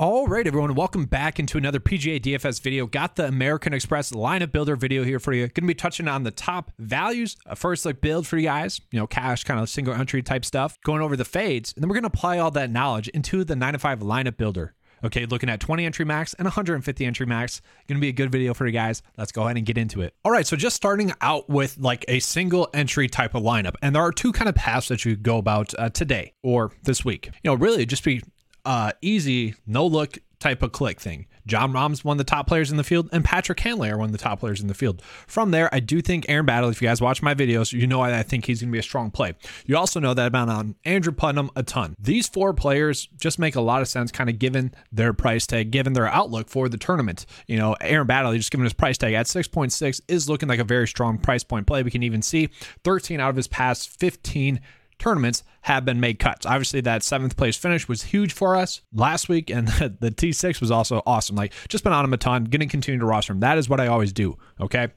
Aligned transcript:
All 0.00 0.26
right, 0.26 0.46
everyone, 0.46 0.74
welcome 0.74 1.04
back 1.04 1.38
into 1.38 1.58
another 1.58 1.78
PGA 1.78 2.18
DFS 2.18 2.62
video. 2.62 2.86
Got 2.86 3.16
the 3.16 3.26
American 3.26 3.74
Express 3.74 4.12
lineup 4.12 4.50
builder 4.50 4.74
video 4.74 5.04
here 5.04 5.20
for 5.20 5.34
you. 5.34 5.42
Going 5.42 5.64
to 5.64 5.66
be 5.66 5.74
touching 5.74 6.08
on 6.08 6.22
the 6.22 6.30
top 6.30 6.72
values, 6.78 7.36
a 7.44 7.54
first 7.54 7.84
look 7.84 8.00
build 8.00 8.26
for 8.26 8.38
you 8.38 8.44
guys, 8.44 8.80
you 8.92 8.98
know, 8.98 9.06
cash 9.06 9.44
kind 9.44 9.60
of 9.60 9.68
single 9.68 9.92
entry 9.92 10.22
type 10.22 10.46
stuff, 10.46 10.78
going 10.86 11.02
over 11.02 11.16
the 11.16 11.26
fades, 11.26 11.74
and 11.74 11.82
then 11.82 11.90
we're 11.90 11.96
going 11.96 12.04
to 12.04 12.06
apply 12.06 12.38
all 12.38 12.50
that 12.52 12.70
knowledge 12.70 13.08
into 13.08 13.44
the 13.44 13.54
9 13.54 13.74
to 13.74 13.78
5 13.78 14.00
lineup 14.00 14.38
builder. 14.38 14.72
Okay, 15.04 15.26
looking 15.26 15.50
at 15.50 15.60
20 15.60 15.84
entry 15.84 16.06
max 16.06 16.32
and 16.32 16.46
150 16.46 17.04
entry 17.04 17.26
max. 17.26 17.60
To 17.88 17.94
be 17.98 18.08
a 18.08 18.12
good 18.12 18.32
video 18.32 18.54
for 18.54 18.66
you 18.66 18.72
guys. 18.72 19.02
Let's 19.18 19.32
go 19.32 19.42
ahead 19.42 19.58
and 19.58 19.66
get 19.66 19.76
into 19.76 20.00
it. 20.00 20.14
All 20.24 20.32
right, 20.32 20.46
so 20.46 20.56
just 20.56 20.76
starting 20.76 21.12
out 21.20 21.50
with 21.50 21.76
like 21.78 22.06
a 22.08 22.20
single 22.20 22.70
entry 22.72 23.08
type 23.08 23.34
of 23.34 23.42
lineup. 23.42 23.74
And 23.82 23.94
there 23.94 24.02
are 24.02 24.12
two 24.12 24.32
kind 24.32 24.48
of 24.48 24.54
paths 24.54 24.88
that 24.88 25.04
you 25.04 25.16
go 25.16 25.36
about 25.36 25.74
uh, 25.78 25.90
today 25.90 26.32
or 26.42 26.72
this 26.84 27.04
week. 27.04 27.26
You 27.26 27.50
know, 27.50 27.54
really 27.54 27.84
just 27.84 28.04
be 28.04 28.22
uh, 28.64 28.92
easy, 29.02 29.54
no 29.66 29.86
look 29.86 30.18
type 30.40 30.62
of 30.62 30.72
click 30.72 30.98
thing. 31.00 31.26
Jon 31.46 31.72
Rahm's 31.72 32.04
one 32.04 32.14
of 32.14 32.18
the 32.18 32.24
top 32.24 32.46
players 32.46 32.70
in 32.70 32.76
the 32.76 32.84
field, 32.84 33.08
and 33.12 33.24
Patrick 33.24 33.58
Cantlay 33.58 33.90
are 33.90 33.98
one 33.98 34.06
of 34.06 34.12
the 34.12 34.18
top 34.18 34.40
players 34.40 34.60
in 34.60 34.68
the 34.68 34.74
field. 34.74 35.02
From 35.26 35.50
there, 35.50 35.72
I 35.72 35.80
do 35.80 36.00
think 36.00 36.26
Aaron 36.28 36.46
Baddeley, 36.46 36.70
if 36.70 36.82
you 36.82 36.88
guys 36.88 37.00
watch 37.00 37.22
my 37.22 37.34
videos, 37.34 37.72
you 37.72 37.86
know 37.86 38.00
I 38.00 38.22
think 38.22 38.46
he's 38.46 38.60
going 38.60 38.70
to 38.70 38.72
be 38.72 38.78
a 38.78 38.82
strong 38.82 39.10
play. 39.10 39.34
You 39.66 39.76
also 39.76 40.00
know 40.00 40.14
that 40.14 40.26
I've 40.26 40.48
on 40.48 40.76
Andrew 40.84 41.12
Putnam 41.12 41.50
a 41.56 41.62
ton. 41.62 41.94
These 41.98 42.28
four 42.28 42.54
players 42.54 43.08
just 43.18 43.38
make 43.38 43.56
a 43.56 43.60
lot 43.60 43.82
of 43.82 43.88
sense, 43.88 44.10
kind 44.10 44.30
of 44.30 44.38
given 44.38 44.72
their 44.90 45.12
price 45.12 45.46
tag, 45.46 45.70
given 45.70 45.92
their 45.92 46.06
outlook 46.06 46.48
for 46.48 46.68
the 46.68 46.78
tournament. 46.78 47.26
You 47.46 47.58
know, 47.58 47.76
Aaron 47.80 48.06
Baddeley, 48.06 48.36
just 48.36 48.50
given 48.50 48.64
his 48.64 48.72
price 48.72 48.96
tag 48.96 49.12
at 49.14 49.26
6.6, 49.26 50.00
is 50.08 50.28
looking 50.28 50.48
like 50.48 50.60
a 50.60 50.64
very 50.64 50.88
strong 50.88 51.18
price 51.18 51.44
point 51.44 51.66
play. 51.66 51.82
We 51.82 51.90
can 51.90 52.02
even 52.02 52.22
see 52.22 52.48
13 52.84 53.20
out 53.20 53.30
of 53.30 53.36
his 53.36 53.48
past 53.48 53.90
15 53.98 54.60
tournaments 55.00 55.42
have 55.62 55.84
been 55.84 55.98
made 55.98 56.18
cuts. 56.18 56.46
Obviously, 56.46 56.80
that 56.82 57.02
seventh 57.02 57.36
place 57.36 57.56
finish 57.56 57.88
was 57.88 58.04
huge 58.04 58.32
for 58.32 58.54
us 58.54 58.82
last 58.92 59.28
week, 59.28 59.50
and 59.50 59.68
the 60.00 60.10
T6 60.10 60.60
was 60.60 60.70
also 60.70 61.02
awesome. 61.06 61.34
Like, 61.34 61.52
just 61.68 61.82
been 61.82 61.92
on 61.92 62.04
him 62.04 62.12
a 62.12 62.16
ton, 62.16 62.44
going 62.44 62.60
to 62.60 62.66
continue 62.66 63.00
to 63.00 63.06
roster 63.06 63.32
him. 63.32 63.40
That 63.40 63.58
is 63.58 63.68
what 63.68 63.80
I 63.80 63.88
always 63.88 64.12
do. 64.12 64.38
Okay. 64.60 64.88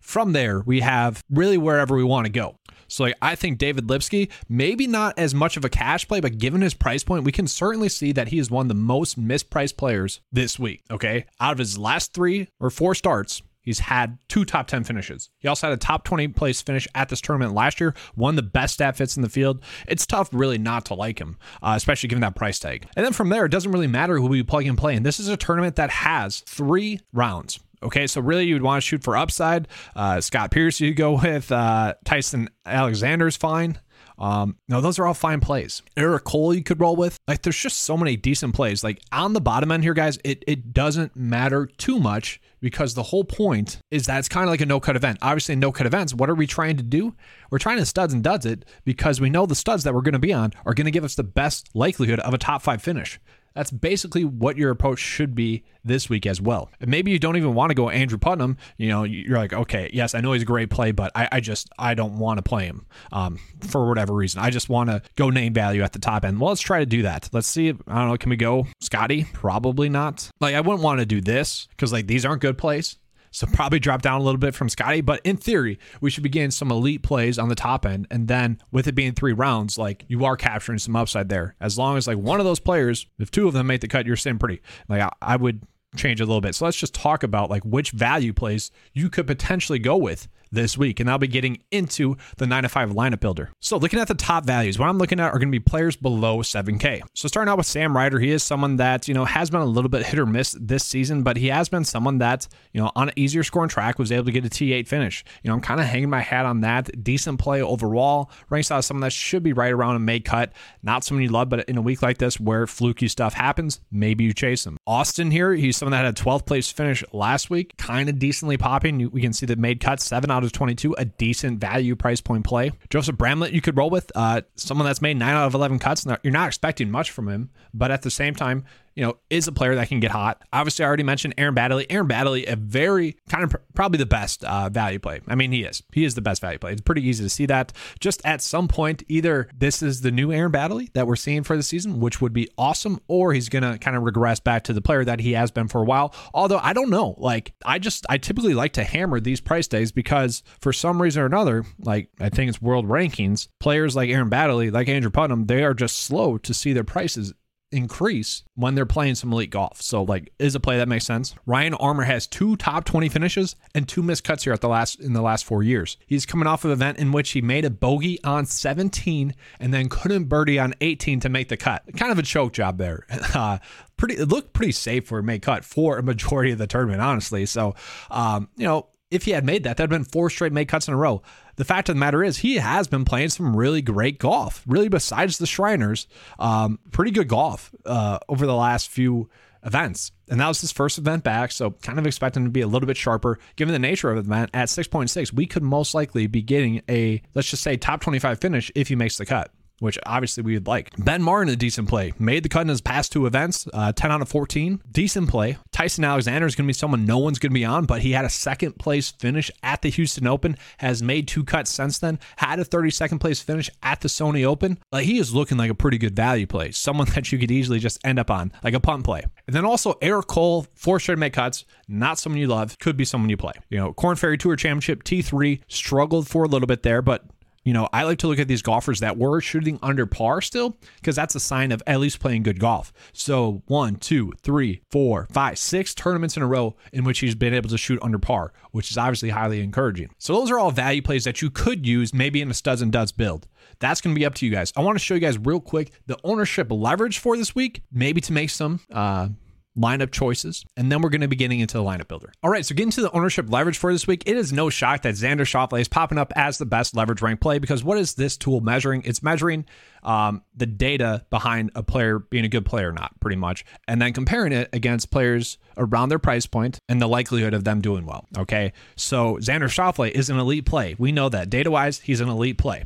From 0.00 0.32
there, 0.32 0.60
we 0.66 0.80
have 0.80 1.22
really 1.30 1.56
wherever 1.56 1.94
we 1.94 2.02
want 2.02 2.26
to 2.26 2.32
go. 2.32 2.56
So, 2.88 3.04
like, 3.04 3.14
I 3.22 3.36
think 3.36 3.58
David 3.58 3.88
Lipsky, 3.88 4.28
maybe 4.48 4.86
not 4.86 5.18
as 5.18 5.34
much 5.34 5.56
of 5.56 5.64
a 5.64 5.70
cash 5.70 6.06
play, 6.06 6.20
but 6.20 6.36
given 6.38 6.60
his 6.60 6.74
price 6.74 7.04
point, 7.04 7.24
we 7.24 7.32
can 7.32 7.46
certainly 7.46 7.88
see 7.88 8.12
that 8.12 8.28
he 8.28 8.38
is 8.38 8.50
one 8.50 8.66
of 8.66 8.68
the 8.68 8.74
most 8.74 9.18
mispriced 9.18 9.76
players 9.76 10.20
this 10.30 10.58
week. 10.58 10.82
Okay. 10.90 11.24
Out 11.40 11.52
of 11.52 11.58
his 11.58 11.78
last 11.78 12.12
three 12.12 12.48
or 12.60 12.68
four 12.68 12.94
starts, 12.94 13.42
He's 13.62 13.78
had 13.78 14.18
two 14.28 14.44
top 14.44 14.66
10 14.66 14.84
finishes. 14.84 15.30
He 15.38 15.48
also 15.48 15.68
had 15.68 15.74
a 15.74 15.78
top 15.78 16.04
20 16.04 16.28
place 16.28 16.60
finish 16.60 16.86
at 16.94 17.08
this 17.08 17.20
tournament 17.20 17.54
last 17.54 17.80
year, 17.80 17.94
of 18.20 18.36
the 18.36 18.42
best 18.42 18.74
stat 18.74 18.96
fits 18.96 19.16
in 19.16 19.22
the 19.22 19.28
field. 19.28 19.62
It's 19.86 20.04
tough, 20.04 20.28
really, 20.32 20.58
not 20.58 20.84
to 20.86 20.94
like 20.94 21.20
him, 21.20 21.38
uh, 21.62 21.74
especially 21.76 22.08
given 22.08 22.22
that 22.22 22.34
price 22.34 22.58
tag. 22.58 22.86
And 22.96 23.04
then 23.06 23.12
from 23.12 23.28
there, 23.28 23.44
it 23.44 23.50
doesn't 23.50 23.70
really 23.70 23.86
matter 23.86 24.18
who 24.18 24.26
we 24.26 24.42
plug 24.42 24.66
and 24.66 24.76
play. 24.76 24.96
And 24.96 25.06
this 25.06 25.20
is 25.20 25.28
a 25.28 25.36
tournament 25.36 25.76
that 25.76 25.90
has 25.90 26.40
three 26.40 27.00
rounds. 27.12 27.60
Okay, 27.82 28.06
so 28.06 28.20
really 28.20 28.44
you 28.44 28.54
would 28.54 28.62
want 28.62 28.82
to 28.82 28.86
shoot 28.86 29.02
for 29.02 29.16
upside. 29.16 29.68
Uh, 29.94 30.20
Scott 30.20 30.50
Piercy, 30.50 30.86
you 30.86 30.94
go 30.94 31.12
with 31.22 31.50
uh, 31.50 31.94
Tyson 32.04 32.48
Alexander's 32.66 33.36
fine. 33.36 33.78
Um, 34.18 34.56
no, 34.68 34.80
those 34.80 34.98
are 34.98 35.06
all 35.06 35.14
fine 35.14 35.40
plays. 35.40 35.82
Eric 35.96 36.24
Cole 36.24 36.54
you 36.54 36.62
could 36.62 36.80
roll 36.80 36.94
with. 36.94 37.18
Like 37.26 37.42
there's 37.42 37.56
just 37.56 37.78
so 37.78 37.96
many 37.96 38.16
decent 38.16 38.54
plays. 38.54 38.84
Like 38.84 39.00
on 39.10 39.32
the 39.32 39.40
bottom 39.40 39.72
end 39.72 39.82
here, 39.82 39.94
guys, 39.94 40.18
it, 40.24 40.44
it 40.46 40.72
doesn't 40.72 41.16
matter 41.16 41.66
too 41.66 41.98
much 41.98 42.40
because 42.62 42.94
the 42.94 43.02
whole 43.02 43.24
point 43.24 43.78
is 43.90 44.06
that 44.06 44.18
it's 44.20 44.28
kind 44.28 44.44
of 44.44 44.50
like 44.50 44.62
a 44.62 44.66
no 44.66 44.80
cut 44.80 44.96
event. 44.96 45.18
Obviously, 45.20 45.56
no 45.56 45.72
cut 45.72 45.86
events, 45.86 46.14
what 46.14 46.30
are 46.30 46.34
we 46.34 46.46
trying 46.46 46.78
to 46.78 46.82
do? 46.82 47.14
We're 47.50 47.58
trying 47.58 47.78
to 47.78 47.84
studs 47.84 48.14
and 48.14 48.22
duds 48.22 48.46
it 48.46 48.64
because 48.84 49.20
we 49.20 49.28
know 49.28 49.44
the 49.44 49.54
studs 49.54 49.84
that 49.84 49.92
we're 49.92 50.00
going 50.00 50.12
to 50.12 50.18
be 50.18 50.32
on 50.32 50.52
are 50.64 50.72
going 50.72 50.86
to 50.86 50.90
give 50.90 51.04
us 51.04 51.16
the 51.16 51.24
best 51.24 51.68
likelihood 51.74 52.20
of 52.20 52.32
a 52.32 52.38
top 52.38 52.62
five 52.62 52.80
finish. 52.80 53.20
That's 53.54 53.70
basically 53.70 54.24
what 54.24 54.56
your 54.56 54.70
approach 54.70 54.98
should 54.98 55.34
be 55.34 55.64
this 55.84 56.08
week 56.08 56.26
as 56.26 56.40
well. 56.40 56.70
And 56.80 56.90
maybe 56.90 57.10
you 57.10 57.18
don't 57.18 57.36
even 57.36 57.54
want 57.54 57.70
to 57.70 57.74
go 57.74 57.88
Andrew 57.88 58.18
Putnam. 58.18 58.56
You 58.76 58.88
know, 58.88 59.04
you're 59.04 59.38
like, 59.38 59.52
okay, 59.52 59.90
yes, 59.92 60.14
I 60.14 60.20
know 60.20 60.32
he's 60.32 60.42
a 60.42 60.46
great 60.46 60.70
play, 60.70 60.92
but 60.92 61.12
I, 61.14 61.28
I 61.32 61.40
just 61.40 61.68
I 61.78 61.94
don't 61.94 62.18
want 62.18 62.38
to 62.38 62.42
play 62.42 62.66
him 62.66 62.86
um, 63.12 63.38
for 63.60 63.88
whatever 63.88 64.14
reason. 64.14 64.40
I 64.40 64.50
just 64.50 64.68
want 64.68 64.90
to 64.90 65.02
go 65.16 65.30
name 65.30 65.52
value 65.52 65.82
at 65.82 65.92
the 65.92 65.98
top 65.98 66.24
end. 66.24 66.40
Well, 66.40 66.50
let's 66.50 66.60
try 66.60 66.80
to 66.80 66.86
do 66.86 67.02
that. 67.02 67.28
Let's 67.32 67.48
see. 67.48 67.68
I 67.68 67.72
don't 67.72 68.08
know. 68.08 68.16
Can 68.16 68.30
we 68.30 68.36
go 68.36 68.66
Scotty? 68.80 69.24
Probably 69.32 69.88
not. 69.88 70.30
Like 70.40 70.54
I 70.54 70.60
wouldn't 70.60 70.82
want 70.82 71.00
to 71.00 71.06
do 71.06 71.20
this 71.20 71.66
because 71.70 71.92
like 71.92 72.06
these 72.06 72.24
aren't 72.24 72.42
good 72.42 72.58
plays. 72.58 72.96
So 73.32 73.46
probably 73.46 73.80
drop 73.80 74.02
down 74.02 74.20
a 74.20 74.24
little 74.24 74.38
bit 74.38 74.54
from 74.54 74.68
Scotty, 74.68 75.00
but 75.00 75.20
in 75.24 75.36
theory, 75.36 75.78
we 76.00 76.10
should 76.10 76.22
be 76.22 76.28
getting 76.28 76.50
some 76.50 76.70
elite 76.70 77.02
plays 77.02 77.38
on 77.38 77.48
the 77.48 77.54
top 77.54 77.84
end. 77.84 78.06
And 78.10 78.28
then 78.28 78.60
with 78.70 78.86
it 78.86 78.94
being 78.94 79.12
three 79.12 79.32
rounds, 79.32 79.76
like 79.78 80.04
you 80.06 80.24
are 80.24 80.36
capturing 80.36 80.78
some 80.78 80.94
upside 80.94 81.28
there. 81.28 81.56
As 81.60 81.76
long 81.76 81.96
as 81.96 82.06
like 82.06 82.18
one 82.18 82.38
of 82.38 82.46
those 82.46 82.60
players, 82.60 83.06
if 83.18 83.30
two 83.30 83.48
of 83.48 83.54
them 83.54 83.66
make 83.66 83.80
the 83.80 83.88
cut, 83.88 84.06
you're 84.06 84.16
sitting 84.16 84.38
pretty. 84.38 84.60
Like 84.88 85.02
I, 85.02 85.10
I 85.20 85.36
would 85.36 85.62
change 85.96 86.20
a 86.20 86.26
little 86.26 86.40
bit. 86.40 86.54
So 86.54 86.64
let's 86.64 86.76
just 86.76 86.94
talk 86.94 87.22
about 87.22 87.50
like 87.50 87.64
which 87.64 87.90
value 87.90 88.32
plays 88.32 88.70
you 88.92 89.10
could 89.10 89.26
potentially 89.26 89.78
go 89.78 89.96
with 89.96 90.28
this 90.52 90.78
week. 90.78 91.00
And 91.00 91.10
I'll 91.10 91.18
be 91.18 91.26
getting 91.26 91.58
into 91.70 92.16
the 92.36 92.46
9 92.46 92.62
to 92.62 92.68
5 92.68 92.90
lineup 92.90 93.20
builder. 93.20 93.50
So, 93.60 93.76
looking 93.78 93.98
at 93.98 94.08
the 94.08 94.14
top 94.14 94.44
values, 94.44 94.78
what 94.78 94.88
I'm 94.88 94.98
looking 94.98 95.18
at 95.18 95.32
are 95.32 95.38
going 95.38 95.48
to 95.48 95.58
be 95.58 95.60
players 95.60 95.96
below 95.96 96.38
7K. 96.38 97.02
So, 97.14 97.28
starting 97.28 97.50
out 97.50 97.56
with 97.56 97.66
Sam 97.66 97.96
Ryder, 97.96 98.18
he 98.18 98.30
is 98.30 98.42
someone 98.42 98.76
that, 98.76 99.08
you 99.08 99.14
know, 99.14 99.24
has 99.24 99.50
been 99.50 99.60
a 99.60 99.66
little 99.66 99.88
bit 99.88 100.06
hit 100.06 100.18
or 100.18 100.26
miss 100.26 100.56
this 100.60 100.84
season, 100.84 101.22
but 101.22 101.36
he 101.36 101.48
has 101.48 101.68
been 101.68 101.84
someone 101.84 102.18
that, 102.18 102.46
you 102.72 102.80
know, 102.80 102.92
on 102.94 103.08
an 103.08 103.14
easier 103.16 103.42
scoring 103.42 103.68
track 103.68 103.98
was 103.98 104.12
able 104.12 104.26
to 104.26 104.32
get 104.32 104.44
a 104.44 104.50
T8 104.50 104.86
finish. 104.86 105.24
You 105.42 105.48
know, 105.48 105.54
I'm 105.54 105.60
kind 105.60 105.80
of 105.80 105.86
hanging 105.86 106.10
my 106.10 106.20
hat 106.20 106.46
on 106.46 106.60
that. 106.60 107.02
Decent 107.02 107.40
play 107.40 107.62
overall. 107.62 108.30
Ranks 108.50 108.70
out 108.70 108.84
someone 108.84 109.02
that 109.02 109.12
should 109.12 109.42
be 109.42 109.52
right 109.52 109.72
around 109.72 109.96
a 109.96 109.98
May 109.98 110.20
cut. 110.20 110.52
Not 110.82 111.04
someone 111.04 111.22
you 111.22 111.30
love, 111.30 111.48
but 111.48 111.68
in 111.68 111.78
a 111.78 111.82
week 111.82 112.02
like 112.02 112.18
this 112.18 112.38
where 112.38 112.66
fluky 112.66 113.08
stuff 113.08 113.34
happens, 113.34 113.80
maybe 113.90 114.24
you 114.24 114.32
chase 114.32 114.66
him. 114.66 114.76
Austin 114.86 115.30
here, 115.30 115.54
he's 115.54 115.76
someone 115.76 115.92
that 115.92 116.04
had 116.04 116.18
a 116.18 116.22
12th 116.22 116.46
place 116.46 116.70
finish 116.70 117.02
last 117.12 117.50
week, 117.50 117.76
kind 117.76 118.08
of 118.08 118.18
decently 118.18 118.56
popping. 118.56 119.10
We 119.10 119.20
can 119.20 119.32
see 119.32 119.46
that 119.46 119.58
made 119.58 119.80
cuts, 119.80 120.04
7 120.04 120.30
out 120.30 120.41
of 120.44 120.52
22, 120.52 120.94
a 120.98 121.04
decent 121.04 121.60
value 121.60 121.96
price 121.96 122.20
point 122.20 122.44
play. 122.44 122.72
Joseph 122.90 123.16
Bramlett, 123.16 123.52
you 123.52 123.60
could 123.60 123.76
roll 123.76 123.90
with, 123.90 124.10
uh, 124.14 124.42
someone 124.56 124.86
that's 124.86 125.02
made 125.02 125.16
9 125.16 125.34
out 125.34 125.46
of 125.46 125.54
11 125.54 125.78
cuts. 125.78 126.06
You're 126.22 126.32
not 126.32 126.48
expecting 126.48 126.90
much 126.90 127.10
from 127.10 127.28
him, 127.28 127.50
but 127.72 127.90
at 127.90 128.02
the 128.02 128.10
same 128.10 128.34
time, 128.34 128.64
you 128.94 129.04
know, 129.04 129.16
is 129.30 129.48
a 129.48 129.52
player 129.52 129.74
that 129.74 129.88
can 129.88 130.00
get 130.00 130.10
hot. 130.10 130.42
Obviously, 130.52 130.84
I 130.84 130.88
already 130.88 131.02
mentioned 131.02 131.34
Aaron 131.38 131.54
Baddeley. 131.54 131.86
Aaron 131.90 132.08
Baddeley, 132.08 132.50
a 132.50 132.56
very 132.56 133.16
kind 133.28 133.44
of 133.44 133.50
pr- 133.50 133.56
probably 133.74 133.98
the 133.98 134.06
best 134.06 134.44
uh, 134.44 134.68
value 134.68 134.98
play. 134.98 135.20
I 135.28 135.34
mean, 135.34 135.52
he 135.52 135.64
is. 135.64 135.82
He 135.92 136.04
is 136.04 136.14
the 136.14 136.22
best 136.22 136.40
value 136.40 136.58
play. 136.58 136.72
It's 136.72 136.80
pretty 136.80 137.06
easy 137.06 137.24
to 137.24 137.30
see 137.30 137.46
that. 137.46 137.72
Just 138.00 138.20
at 138.24 138.42
some 138.42 138.68
point, 138.68 139.02
either 139.08 139.48
this 139.56 139.82
is 139.82 140.02
the 140.02 140.10
new 140.10 140.32
Aaron 140.32 140.52
Baddeley 140.52 140.92
that 140.92 141.06
we're 141.06 141.16
seeing 141.16 141.42
for 141.42 141.56
the 141.56 141.62
season, 141.62 142.00
which 142.00 142.20
would 142.20 142.32
be 142.32 142.48
awesome, 142.58 143.00
or 143.08 143.32
he's 143.32 143.48
going 143.48 143.62
to 143.62 143.78
kind 143.78 143.96
of 143.96 144.02
regress 144.02 144.40
back 144.40 144.64
to 144.64 144.72
the 144.72 144.82
player 144.82 145.04
that 145.04 145.20
he 145.20 145.32
has 145.32 145.50
been 145.50 145.68
for 145.68 145.80
a 145.80 145.84
while. 145.84 146.14
Although 146.34 146.60
I 146.62 146.72
don't 146.72 146.90
know. 146.90 147.14
Like, 147.18 147.54
I 147.64 147.78
just, 147.78 148.06
I 148.08 148.18
typically 148.18 148.54
like 148.54 148.72
to 148.74 148.84
hammer 148.84 149.20
these 149.20 149.40
price 149.40 149.68
days 149.68 149.92
because 149.92 150.42
for 150.60 150.72
some 150.72 151.00
reason 151.00 151.22
or 151.22 151.26
another, 151.26 151.64
like, 151.80 152.10
I 152.20 152.28
think 152.28 152.48
it's 152.48 152.60
world 152.60 152.86
rankings, 152.86 153.48
players 153.60 153.96
like 153.96 154.10
Aaron 154.10 154.30
Baddeley, 154.30 154.72
like 154.72 154.88
Andrew 154.88 155.10
Putnam, 155.10 155.46
they 155.46 155.64
are 155.64 155.74
just 155.74 155.98
slow 155.98 156.38
to 156.38 156.54
see 156.54 156.72
their 156.72 156.84
prices 156.84 157.32
increase 157.72 158.42
when 158.54 158.74
they're 158.74 158.86
playing 158.86 159.14
some 159.14 159.32
elite 159.32 159.50
golf. 159.50 159.80
So 159.80 160.02
like 160.02 160.32
is 160.38 160.54
a 160.54 160.60
play 160.60 160.76
that 160.76 160.88
makes 160.88 161.06
sense. 161.06 161.34
Ryan 161.46 161.74
Armour 161.74 162.04
has 162.04 162.26
two 162.26 162.56
top 162.56 162.84
20 162.84 163.08
finishes 163.08 163.56
and 163.74 163.88
two 163.88 164.02
missed 164.02 164.24
cuts 164.24 164.44
here 164.44 164.52
at 164.52 164.60
the 164.60 164.68
last 164.68 165.00
in 165.00 165.12
the 165.12 165.22
last 165.22 165.44
4 165.44 165.62
years. 165.62 165.96
He's 166.06 166.26
coming 166.26 166.46
off 166.46 166.64
of 166.64 166.70
an 166.70 166.74
event 166.74 166.98
in 166.98 167.12
which 167.12 167.30
he 167.30 167.40
made 167.40 167.64
a 167.64 167.70
bogey 167.70 168.22
on 168.24 168.46
17 168.46 169.34
and 169.60 169.74
then 169.74 169.88
couldn't 169.88 170.24
birdie 170.24 170.58
on 170.58 170.74
18 170.80 171.20
to 171.20 171.28
make 171.28 171.48
the 171.48 171.56
cut. 171.56 171.82
Kind 171.96 172.12
of 172.12 172.18
a 172.18 172.22
choke 172.22 172.52
job 172.52 172.78
there. 172.78 173.06
Uh, 173.34 173.58
pretty 173.96 174.14
it 174.16 174.28
looked 174.28 174.52
pretty 174.52 174.72
safe 174.72 175.06
for 175.06 175.18
a 175.18 175.22
make 175.22 175.42
cut 175.42 175.64
for 175.64 175.96
a 175.96 176.02
majority 176.02 176.52
of 176.52 176.58
the 176.58 176.66
tournament 176.66 177.00
honestly. 177.00 177.46
So 177.46 177.74
um, 178.10 178.48
you 178.56 178.66
know, 178.66 178.88
if 179.12 179.24
he 179.24 179.30
had 179.32 179.44
made 179.44 179.64
that, 179.64 179.76
that'd 179.76 179.90
been 179.90 180.04
four 180.04 180.30
straight 180.30 180.52
make 180.52 180.68
cuts 180.68 180.88
in 180.88 180.94
a 180.94 180.96
row. 180.96 181.22
The 181.56 181.64
fact 181.64 181.88
of 181.88 181.96
the 181.96 182.00
matter 182.00 182.24
is, 182.24 182.38
he 182.38 182.56
has 182.56 182.88
been 182.88 183.04
playing 183.04 183.28
some 183.28 183.54
really 183.54 183.82
great 183.82 184.18
golf. 184.18 184.62
Really, 184.66 184.88
besides 184.88 185.38
the 185.38 185.46
Shriners, 185.46 186.06
um, 186.38 186.78
pretty 186.90 187.10
good 187.10 187.28
golf 187.28 187.74
uh, 187.84 188.18
over 188.28 188.46
the 188.46 188.54
last 188.54 188.88
few 188.88 189.28
events. 189.64 190.12
And 190.28 190.40
that 190.40 190.48
was 190.48 190.60
his 190.60 190.72
first 190.72 190.98
event 190.98 191.22
back, 191.22 191.52
so 191.52 191.70
kind 191.82 191.98
of 191.98 192.06
expecting 192.06 192.44
to 192.44 192.50
be 192.50 192.62
a 192.62 192.66
little 192.66 192.86
bit 192.86 192.96
sharper. 192.96 193.38
Given 193.56 193.72
the 193.72 193.78
nature 193.78 194.10
of 194.10 194.16
the 194.16 194.28
event 194.32 194.50
at 194.54 194.68
6.6, 194.68 195.32
we 195.32 195.46
could 195.46 195.62
most 195.62 195.94
likely 195.94 196.26
be 196.26 196.42
getting 196.42 196.82
a, 196.88 197.22
let's 197.34 197.50
just 197.50 197.62
say, 197.62 197.76
top 197.76 198.00
25 198.00 198.40
finish 198.40 198.72
if 198.74 198.88
he 198.88 198.96
makes 198.96 199.18
the 199.18 199.26
cut 199.26 199.52
which 199.78 199.98
obviously 200.06 200.42
we 200.42 200.54
would 200.54 200.66
like. 200.66 200.90
Ben 200.96 201.22
Martin, 201.22 201.52
a 201.52 201.56
decent 201.56 201.88
play. 201.88 202.12
Made 202.18 202.42
the 202.42 202.48
cut 202.48 202.62
in 202.62 202.68
his 202.68 202.80
past 202.80 203.12
two 203.12 203.26
events, 203.26 203.66
uh, 203.72 203.92
10 203.92 204.12
out 204.12 204.22
of 204.22 204.28
14. 204.28 204.80
Decent 204.90 205.28
play. 205.28 205.56
Tyson 205.72 206.04
Alexander 206.04 206.46
is 206.46 206.54
going 206.54 206.66
to 206.66 206.68
be 206.68 206.72
someone 206.72 207.04
no 207.04 207.18
one's 207.18 207.38
going 207.38 207.50
to 207.50 207.54
be 207.54 207.64
on, 207.64 207.86
but 207.86 208.02
he 208.02 208.12
had 208.12 208.24
a 208.24 208.30
second 208.30 208.78
place 208.78 209.10
finish 209.10 209.50
at 209.62 209.82
the 209.82 209.90
Houston 209.90 210.26
Open, 210.26 210.56
has 210.78 211.02
made 211.02 211.26
two 211.26 211.44
cuts 211.44 211.70
since 211.70 211.98
then, 211.98 212.18
had 212.36 212.60
a 212.60 212.64
32nd 212.64 213.20
place 213.20 213.40
finish 213.40 213.70
at 213.82 214.00
the 214.00 214.08
Sony 214.08 214.44
Open. 214.44 214.78
Like 214.92 215.04
he 215.04 215.18
is 215.18 215.34
looking 215.34 215.58
like 215.58 215.70
a 215.70 215.74
pretty 215.74 215.98
good 215.98 216.14
value 216.14 216.46
play, 216.46 216.70
someone 216.70 217.08
that 217.14 217.32
you 217.32 217.38
could 217.38 217.50
easily 217.50 217.78
just 217.78 217.98
end 218.04 218.18
up 218.18 218.30
on, 218.30 218.52
like 218.62 218.74
a 218.74 218.80
punt 218.80 219.04
play. 219.04 219.22
And 219.46 219.56
then 219.56 219.64
also 219.64 219.98
Eric 220.00 220.28
Cole, 220.28 220.66
four 220.74 221.00
straight 221.00 221.18
make 221.18 221.32
cuts, 221.32 221.64
not 221.88 222.18
someone 222.18 222.40
you 222.40 222.46
love, 222.46 222.78
could 222.78 222.96
be 222.96 223.04
someone 223.04 223.30
you 223.30 223.36
play. 223.36 223.54
You 223.68 223.78
know, 223.78 223.92
Korn 223.92 224.16
Ferry 224.16 224.38
Tour 224.38 224.56
Championship, 224.56 225.02
T3, 225.04 225.60
struggled 225.68 226.28
for 226.28 226.44
a 226.44 226.48
little 226.48 226.66
bit 226.66 226.82
there, 226.82 227.02
but 227.02 227.24
you 227.64 227.72
know, 227.72 227.88
I 227.92 228.02
like 228.04 228.18
to 228.18 228.28
look 228.28 228.38
at 228.38 228.48
these 228.48 228.62
golfers 228.62 229.00
that 229.00 229.16
were 229.16 229.40
shooting 229.40 229.78
under 229.82 230.06
par 230.06 230.40
still, 230.40 230.76
because 230.96 231.16
that's 231.16 231.34
a 231.34 231.40
sign 231.40 231.72
of 231.72 231.82
at 231.86 232.00
least 232.00 232.20
playing 232.20 232.42
good 232.42 232.58
golf. 232.58 232.92
So 233.12 233.62
one, 233.66 233.96
two, 233.96 234.32
three, 234.42 234.82
four, 234.90 235.28
five, 235.32 235.58
six 235.58 235.94
tournaments 235.94 236.36
in 236.36 236.42
a 236.42 236.46
row 236.46 236.76
in 236.92 237.04
which 237.04 237.20
he's 237.20 237.34
been 237.34 237.54
able 237.54 237.70
to 237.70 237.78
shoot 237.78 237.98
under 238.02 238.18
par, 238.18 238.52
which 238.72 238.90
is 238.90 238.98
obviously 238.98 239.30
highly 239.30 239.60
encouraging. 239.60 240.10
So 240.18 240.34
those 240.34 240.50
are 240.50 240.58
all 240.58 240.70
value 240.70 241.02
plays 241.02 241.24
that 241.24 241.40
you 241.40 241.50
could 241.50 241.86
use 241.86 242.12
maybe 242.12 242.40
in 242.40 242.50
a 242.50 242.54
studs 242.54 242.82
and 242.82 242.90
duds 242.90 243.12
build. 243.12 243.46
That's 243.78 244.00
going 244.00 244.14
to 244.14 244.18
be 244.18 244.26
up 244.26 244.34
to 244.36 244.46
you 244.46 244.52
guys. 244.52 244.72
I 244.76 244.80
want 244.80 244.96
to 244.96 245.04
show 245.04 245.14
you 245.14 245.20
guys 245.20 245.38
real 245.38 245.60
quick 245.60 245.92
the 246.06 246.18
ownership 246.24 246.68
leverage 246.70 247.18
for 247.18 247.36
this 247.36 247.54
week, 247.54 247.82
maybe 247.92 248.20
to 248.20 248.32
make 248.32 248.50
some 248.50 248.80
uh, 248.92 249.28
lineup 249.76 250.10
choices, 250.10 250.64
and 250.76 250.92
then 250.92 251.00
we're 251.00 251.08
going 251.08 251.22
to 251.22 251.28
be 251.28 251.36
getting 251.36 251.60
into 251.60 251.78
the 251.78 251.82
lineup 251.82 252.08
builder. 252.08 252.32
All 252.42 252.50
right, 252.50 252.64
so 252.64 252.74
getting 252.74 252.90
to 252.92 253.00
the 253.00 253.10
ownership 253.12 253.50
leverage 253.50 253.78
for 253.78 253.92
this 253.92 254.06
week, 254.06 254.22
it 254.26 254.36
is 254.36 254.52
no 254.52 254.70
shock 254.70 255.02
that 255.02 255.14
Xander 255.14 255.40
Schauffele 255.40 255.80
is 255.80 255.88
popping 255.88 256.18
up 256.18 256.32
as 256.36 256.58
the 256.58 256.66
best 256.66 256.94
leverage 256.94 257.22
rank 257.22 257.40
play 257.40 257.58
because 257.58 257.82
what 257.82 257.98
is 257.98 258.14
this 258.14 258.36
tool 258.36 258.60
measuring? 258.60 259.02
It's 259.04 259.22
measuring 259.22 259.64
um, 260.02 260.42
the 260.54 260.66
data 260.66 261.24
behind 261.30 261.70
a 261.74 261.82
player 261.82 262.18
being 262.18 262.44
a 262.44 262.48
good 262.48 262.66
player 262.66 262.90
or 262.90 262.92
not, 262.92 263.18
pretty 263.20 263.36
much, 263.36 263.64
and 263.88 264.00
then 264.00 264.12
comparing 264.12 264.52
it 264.52 264.68
against 264.72 265.10
players 265.10 265.58
around 265.76 266.10
their 266.10 266.18
price 266.18 266.46
point 266.46 266.78
and 266.88 267.00
the 267.00 267.08
likelihood 267.08 267.54
of 267.54 267.64
them 267.64 267.80
doing 267.80 268.04
well. 268.04 268.26
Okay, 268.36 268.72
so 268.96 269.36
Xander 269.36 269.64
Schauffele 269.64 270.10
is 270.10 270.28
an 270.28 270.38
elite 270.38 270.66
play. 270.66 270.96
We 270.98 271.12
know 271.12 271.28
that 271.28 271.50
data 271.50 271.70
wise, 271.70 272.00
he's 272.00 272.20
an 272.20 272.28
elite 272.28 272.58
play. 272.58 272.84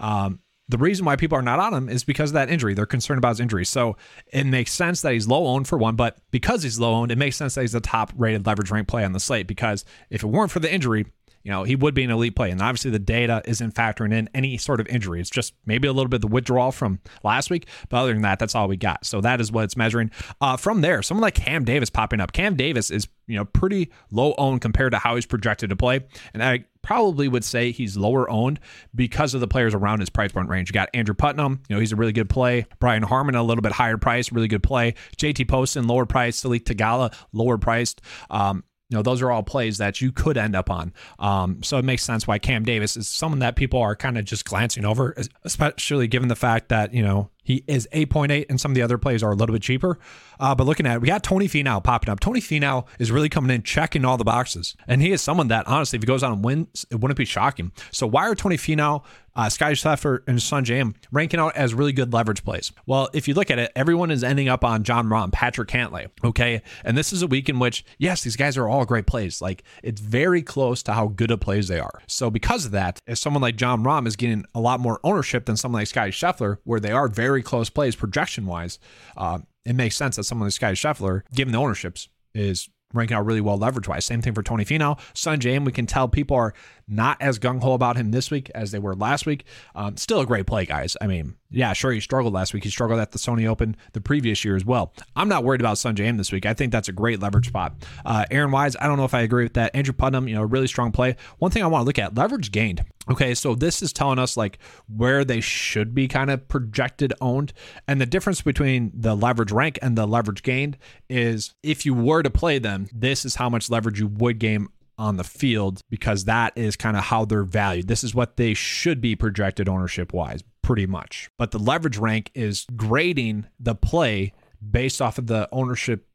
Um, 0.00 0.40
the 0.68 0.78
reason 0.78 1.04
why 1.04 1.16
people 1.16 1.38
are 1.38 1.42
not 1.42 1.58
on 1.58 1.72
him 1.72 1.88
is 1.88 2.04
because 2.04 2.30
of 2.30 2.34
that 2.34 2.50
injury. 2.50 2.74
They're 2.74 2.86
concerned 2.86 3.18
about 3.18 3.30
his 3.30 3.40
injury. 3.40 3.64
So 3.64 3.96
it 4.32 4.44
makes 4.44 4.72
sense 4.72 5.00
that 5.02 5.12
he's 5.12 5.26
low 5.26 5.46
owned 5.46 5.66
for 5.66 5.78
one, 5.78 5.96
but 5.96 6.18
because 6.30 6.62
he's 6.62 6.78
low 6.78 6.94
owned, 6.94 7.10
it 7.10 7.18
makes 7.18 7.36
sense 7.36 7.54
that 7.54 7.62
he's 7.62 7.72
the 7.72 7.80
top 7.80 8.12
rated 8.16 8.46
leverage 8.46 8.70
rank 8.70 8.86
play 8.88 9.04
on 9.04 9.12
the 9.12 9.20
slate 9.20 9.46
because 9.46 9.84
if 10.10 10.22
it 10.22 10.26
weren't 10.26 10.50
for 10.50 10.60
the 10.60 10.72
injury, 10.72 11.06
you 11.42 11.50
know, 11.50 11.62
he 11.62 11.76
would 11.76 11.94
be 11.94 12.04
an 12.04 12.10
elite 12.10 12.36
play. 12.36 12.50
And 12.50 12.60
obviously 12.60 12.90
the 12.90 12.98
data 12.98 13.40
isn't 13.46 13.74
factoring 13.74 14.12
in 14.12 14.28
any 14.34 14.58
sort 14.58 14.80
of 14.80 14.86
injury. 14.88 15.20
It's 15.20 15.30
just 15.30 15.54
maybe 15.64 15.88
a 15.88 15.92
little 15.92 16.10
bit 16.10 16.20
the 16.20 16.26
withdrawal 16.26 16.72
from 16.72 17.00
last 17.24 17.48
week. 17.48 17.66
But 17.88 17.98
other 17.98 18.12
than 18.12 18.22
that, 18.22 18.38
that's 18.38 18.54
all 18.54 18.68
we 18.68 18.76
got. 18.76 19.06
So 19.06 19.22
that 19.22 19.40
is 19.40 19.50
what 19.50 19.64
it's 19.64 19.76
measuring. 19.76 20.10
Uh, 20.42 20.58
from 20.58 20.82
there, 20.82 21.02
someone 21.02 21.22
like 21.22 21.34
Cam 21.34 21.64
Davis 21.64 21.88
popping 21.88 22.20
up. 22.20 22.32
Cam 22.32 22.56
Davis 22.56 22.90
is, 22.90 23.08
you 23.26 23.36
know, 23.36 23.46
pretty 23.46 23.90
low 24.10 24.34
owned 24.36 24.60
compared 24.60 24.92
to 24.92 24.98
how 24.98 25.14
he's 25.14 25.26
projected 25.26 25.70
to 25.70 25.76
play. 25.76 26.00
And 26.34 26.42
I 26.42 26.64
probably 26.88 27.28
would 27.28 27.44
say 27.44 27.70
he's 27.70 27.98
lower 27.98 28.30
owned 28.30 28.58
because 28.94 29.34
of 29.34 29.42
the 29.42 29.46
players 29.46 29.74
around 29.74 30.00
his 30.00 30.08
price 30.08 30.32
point 30.32 30.48
range. 30.48 30.70
You 30.70 30.72
got 30.72 30.88
Andrew 30.94 31.14
Putnam, 31.14 31.60
you 31.68 31.76
know, 31.76 31.80
he's 31.80 31.92
a 31.92 31.96
really 31.96 32.14
good 32.14 32.30
play. 32.30 32.64
Brian 32.80 33.02
Harman, 33.02 33.34
a 33.34 33.42
little 33.42 33.60
bit 33.60 33.72
higher 33.72 33.98
price, 33.98 34.32
really 34.32 34.48
good 34.48 34.62
play. 34.62 34.94
JT 35.18 35.48
Poston, 35.48 35.86
lower 35.86 36.06
price. 36.06 36.40
Sahith 36.40 36.62
Theegala, 36.62 37.14
lower 37.34 37.58
priced. 37.58 38.00
Um, 38.30 38.64
you 38.88 38.96
know, 38.96 39.02
those 39.02 39.20
are 39.20 39.30
all 39.30 39.42
plays 39.42 39.78
that 39.78 40.00
you 40.00 40.12
could 40.12 40.38
end 40.38 40.56
up 40.56 40.70
on. 40.70 40.92
Um, 41.18 41.62
so 41.62 41.76
it 41.76 41.84
makes 41.84 42.02
sense 42.02 42.26
why 42.26 42.38
Cam 42.38 42.64
Davis 42.64 42.96
is 42.96 43.06
someone 43.06 43.40
that 43.40 43.54
people 43.54 43.80
are 43.80 43.94
kind 43.94 44.16
of 44.16 44.24
just 44.24 44.46
glancing 44.46 44.86
over, 44.86 45.14
especially 45.44 46.08
given 46.08 46.28
the 46.28 46.36
fact 46.36 46.70
that, 46.70 46.94
you 46.94 47.02
know, 47.02 47.30
he 47.48 47.64
is 47.66 47.88
8.8 47.92 48.46
and 48.48 48.60
some 48.60 48.72
of 48.72 48.74
the 48.74 48.82
other 48.82 48.98
plays 48.98 49.22
are 49.22 49.30
a 49.30 49.34
little 49.34 49.54
bit 49.54 49.62
cheaper. 49.62 49.98
Uh, 50.40 50.54
but 50.54 50.64
looking 50.64 50.86
at 50.86 50.96
it, 50.96 51.00
we 51.02 51.08
got 51.08 51.22
Tony 51.22 51.48
Finau 51.48 51.82
popping 51.82 52.10
up. 52.10 52.20
Tony 52.20 52.40
Finau 52.40 52.86
is 52.98 53.10
really 53.10 53.28
coming 53.28 53.54
in, 53.54 53.62
checking 53.62 54.04
all 54.04 54.16
the 54.16 54.24
boxes. 54.24 54.74
And 54.86 55.02
he 55.02 55.12
is 55.12 55.20
someone 55.22 55.48
that, 55.48 55.66
honestly, 55.66 55.96
if 55.96 56.02
he 56.02 56.06
goes 56.06 56.22
on 56.22 56.32
and 56.32 56.44
wins, 56.44 56.86
it 56.90 56.96
wouldn't 57.00 57.16
be 57.16 57.24
shocking. 57.24 57.72
So 57.90 58.06
why 58.06 58.28
are 58.28 58.34
Tony 58.34 58.56
Finau, 58.56 59.02
uh, 59.38 59.48
Scotty 59.48 59.76
Scheffler, 59.76 60.20
and 60.26 60.38
Sungjae 60.38 60.78
Im 60.78 60.94
ranking 61.12 61.38
out 61.38 61.56
as 61.56 61.72
really 61.72 61.92
good 61.92 62.12
leverage 62.12 62.44
plays? 62.44 62.72
Well, 62.86 63.08
if 63.14 63.28
you 63.28 63.34
look 63.34 63.52
at 63.52 63.58
it, 63.60 63.70
everyone 63.76 64.10
is 64.10 64.24
ending 64.24 64.48
up 64.48 64.64
on 64.64 64.82
Jon 64.82 65.06
Rahm, 65.06 65.30
Patrick 65.30 65.68
Cantlay. 65.68 66.08
Okay. 66.24 66.60
And 66.84 66.98
this 66.98 67.12
is 67.12 67.22
a 67.22 67.28
week 67.28 67.48
in 67.48 67.60
which, 67.60 67.84
yes, 67.98 68.24
these 68.24 68.34
guys 68.34 68.56
are 68.56 68.68
all 68.68 68.84
great 68.84 69.06
plays. 69.06 69.40
Like 69.40 69.62
it's 69.84 70.00
very 70.00 70.42
close 70.42 70.82
to 70.82 70.92
how 70.92 71.06
good 71.06 71.30
of 71.30 71.38
plays 71.38 71.68
they 71.68 71.78
are. 71.78 72.02
So 72.08 72.30
because 72.30 72.64
of 72.64 72.72
that, 72.72 72.98
if 73.06 73.18
someone 73.18 73.40
like 73.40 73.54
Jon 73.54 73.84
Rahm 73.84 74.08
is 74.08 74.16
getting 74.16 74.44
a 74.56 74.60
lot 74.60 74.80
more 74.80 74.98
ownership 75.04 75.46
than 75.46 75.56
someone 75.56 75.82
like 75.82 75.86
Scotty 75.86 76.10
Scheffler, 76.10 76.58
where 76.64 76.80
they 76.80 76.90
are 76.90 77.06
very 77.06 77.42
close 77.42 77.70
plays 77.70 77.94
projection 77.94 78.44
wise, 78.44 78.80
uh, 79.16 79.38
it 79.64 79.76
makes 79.76 79.96
sense 79.96 80.16
that 80.16 80.24
someone 80.24 80.48
like 80.48 80.52
Scotty 80.52 80.74
Scheffler, 80.74 81.22
given 81.32 81.52
the 81.52 81.58
ownerships, 81.58 82.08
is 82.34 82.68
ranking 82.94 83.16
out 83.16 83.26
really 83.26 83.40
well 83.40 83.58
leverage 83.58 83.88
wise. 83.88 84.04
Same 84.04 84.22
thing 84.22 84.34
for 84.34 84.42
Tony 84.42 84.64
Finau. 84.64 84.98
Sungjae 85.14 85.52
Im, 85.52 85.64
we 85.64 85.72
can 85.72 85.86
tell 85.86 86.08
people 86.08 86.36
are 86.36 86.54
not 86.88 87.20
as 87.20 87.38
gung 87.38 87.62
ho 87.62 87.74
about 87.74 87.96
him 87.96 88.10
this 88.10 88.30
week 88.30 88.50
as 88.54 88.70
they 88.70 88.78
were 88.78 88.94
last 88.94 89.26
week. 89.26 89.44
Um, 89.74 89.96
still 89.96 90.20
a 90.20 90.26
great 90.26 90.46
play, 90.46 90.64
guys. 90.64 90.96
I 91.00 91.06
mean, 91.06 91.36
yeah, 91.50 91.72
sure, 91.72 91.92
he 91.92 92.00
struggled 92.00 92.34
last 92.34 92.52
week. 92.52 92.64
He 92.64 92.70
struggled 92.70 93.00
at 93.00 93.12
the 93.12 93.18
Sony 93.18 93.46
Open 93.46 93.76
the 93.92 94.00
previous 94.00 94.44
year 94.44 94.56
as 94.56 94.64
well. 94.64 94.92
I'm 95.16 95.28
not 95.28 95.44
worried 95.44 95.60
about 95.60 95.76
Sungjae 95.76 96.00
Im 96.00 96.16
this 96.16 96.32
week. 96.32 96.46
I 96.46 96.54
think 96.54 96.72
that's 96.72 96.88
a 96.88 96.92
great 96.92 97.20
leverage 97.20 97.48
spot. 97.48 97.74
Uh, 98.04 98.24
Aaron 98.30 98.50
Wise, 98.50 98.76
I 98.80 98.86
don't 98.86 98.98
know 98.98 99.04
if 99.04 99.14
I 99.14 99.20
agree 99.20 99.44
with 99.44 99.54
that. 99.54 99.74
Andrew 99.74 99.94
Putnam, 99.94 100.28
you 100.28 100.34
know, 100.34 100.42
really 100.42 100.66
strong 100.66 100.92
play. 100.92 101.16
One 101.38 101.50
thing 101.50 101.62
I 101.62 101.66
want 101.66 101.82
to 101.82 101.86
look 101.86 101.98
at 101.98 102.14
leverage 102.14 102.52
gained. 102.52 102.84
Okay, 103.10 103.34
so 103.34 103.54
this 103.54 103.80
is 103.82 103.92
telling 103.92 104.18
us 104.18 104.36
like 104.36 104.58
where 104.94 105.24
they 105.24 105.40
should 105.40 105.94
be 105.94 106.08
kind 106.08 106.30
of 106.30 106.46
projected 106.48 107.14
owned. 107.22 107.54
And 107.86 108.00
the 108.00 108.06
difference 108.06 108.42
between 108.42 108.92
the 108.94 109.16
leverage 109.16 109.50
rank 109.50 109.78
and 109.80 109.96
the 109.96 110.06
leverage 110.06 110.42
gained 110.42 110.76
is 111.08 111.54
if 111.62 111.86
you 111.86 111.94
were 111.94 112.22
to 112.22 112.30
play 112.30 112.58
them, 112.58 112.86
this 112.92 113.24
is 113.24 113.36
how 113.36 113.48
much 113.48 113.70
leverage 113.70 113.98
you 113.98 114.08
would 114.08 114.38
gain 114.38 114.68
on 114.98 115.16
the 115.16 115.24
field 115.24 115.82
because 115.88 116.24
that 116.24 116.52
is 116.56 116.76
kind 116.76 116.96
of 116.96 117.04
how 117.04 117.24
they're 117.24 117.44
valued. 117.44 117.88
This 117.88 118.02
is 118.02 118.14
what 118.14 118.36
they 118.36 118.54
should 118.54 119.00
be 119.00 119.14
projected 119.14 119.68
ownership 119.68 120.12
wise, 120.12 120.42
pretty 120.62 120.86
much. 120.86 121.30
But 121.38 121.52
the 121.52 121.58
leverage 121.58 121.98
rank 121.98 122.30
is 122.34 122.66
grading 122.76 123.46
the 123.60 123.74
play 123.74 124.32
based 124.68 125.00
off 125.00 125.18
of 125.18 125.28
the 125.28 125.48
ownership 125.52 126.06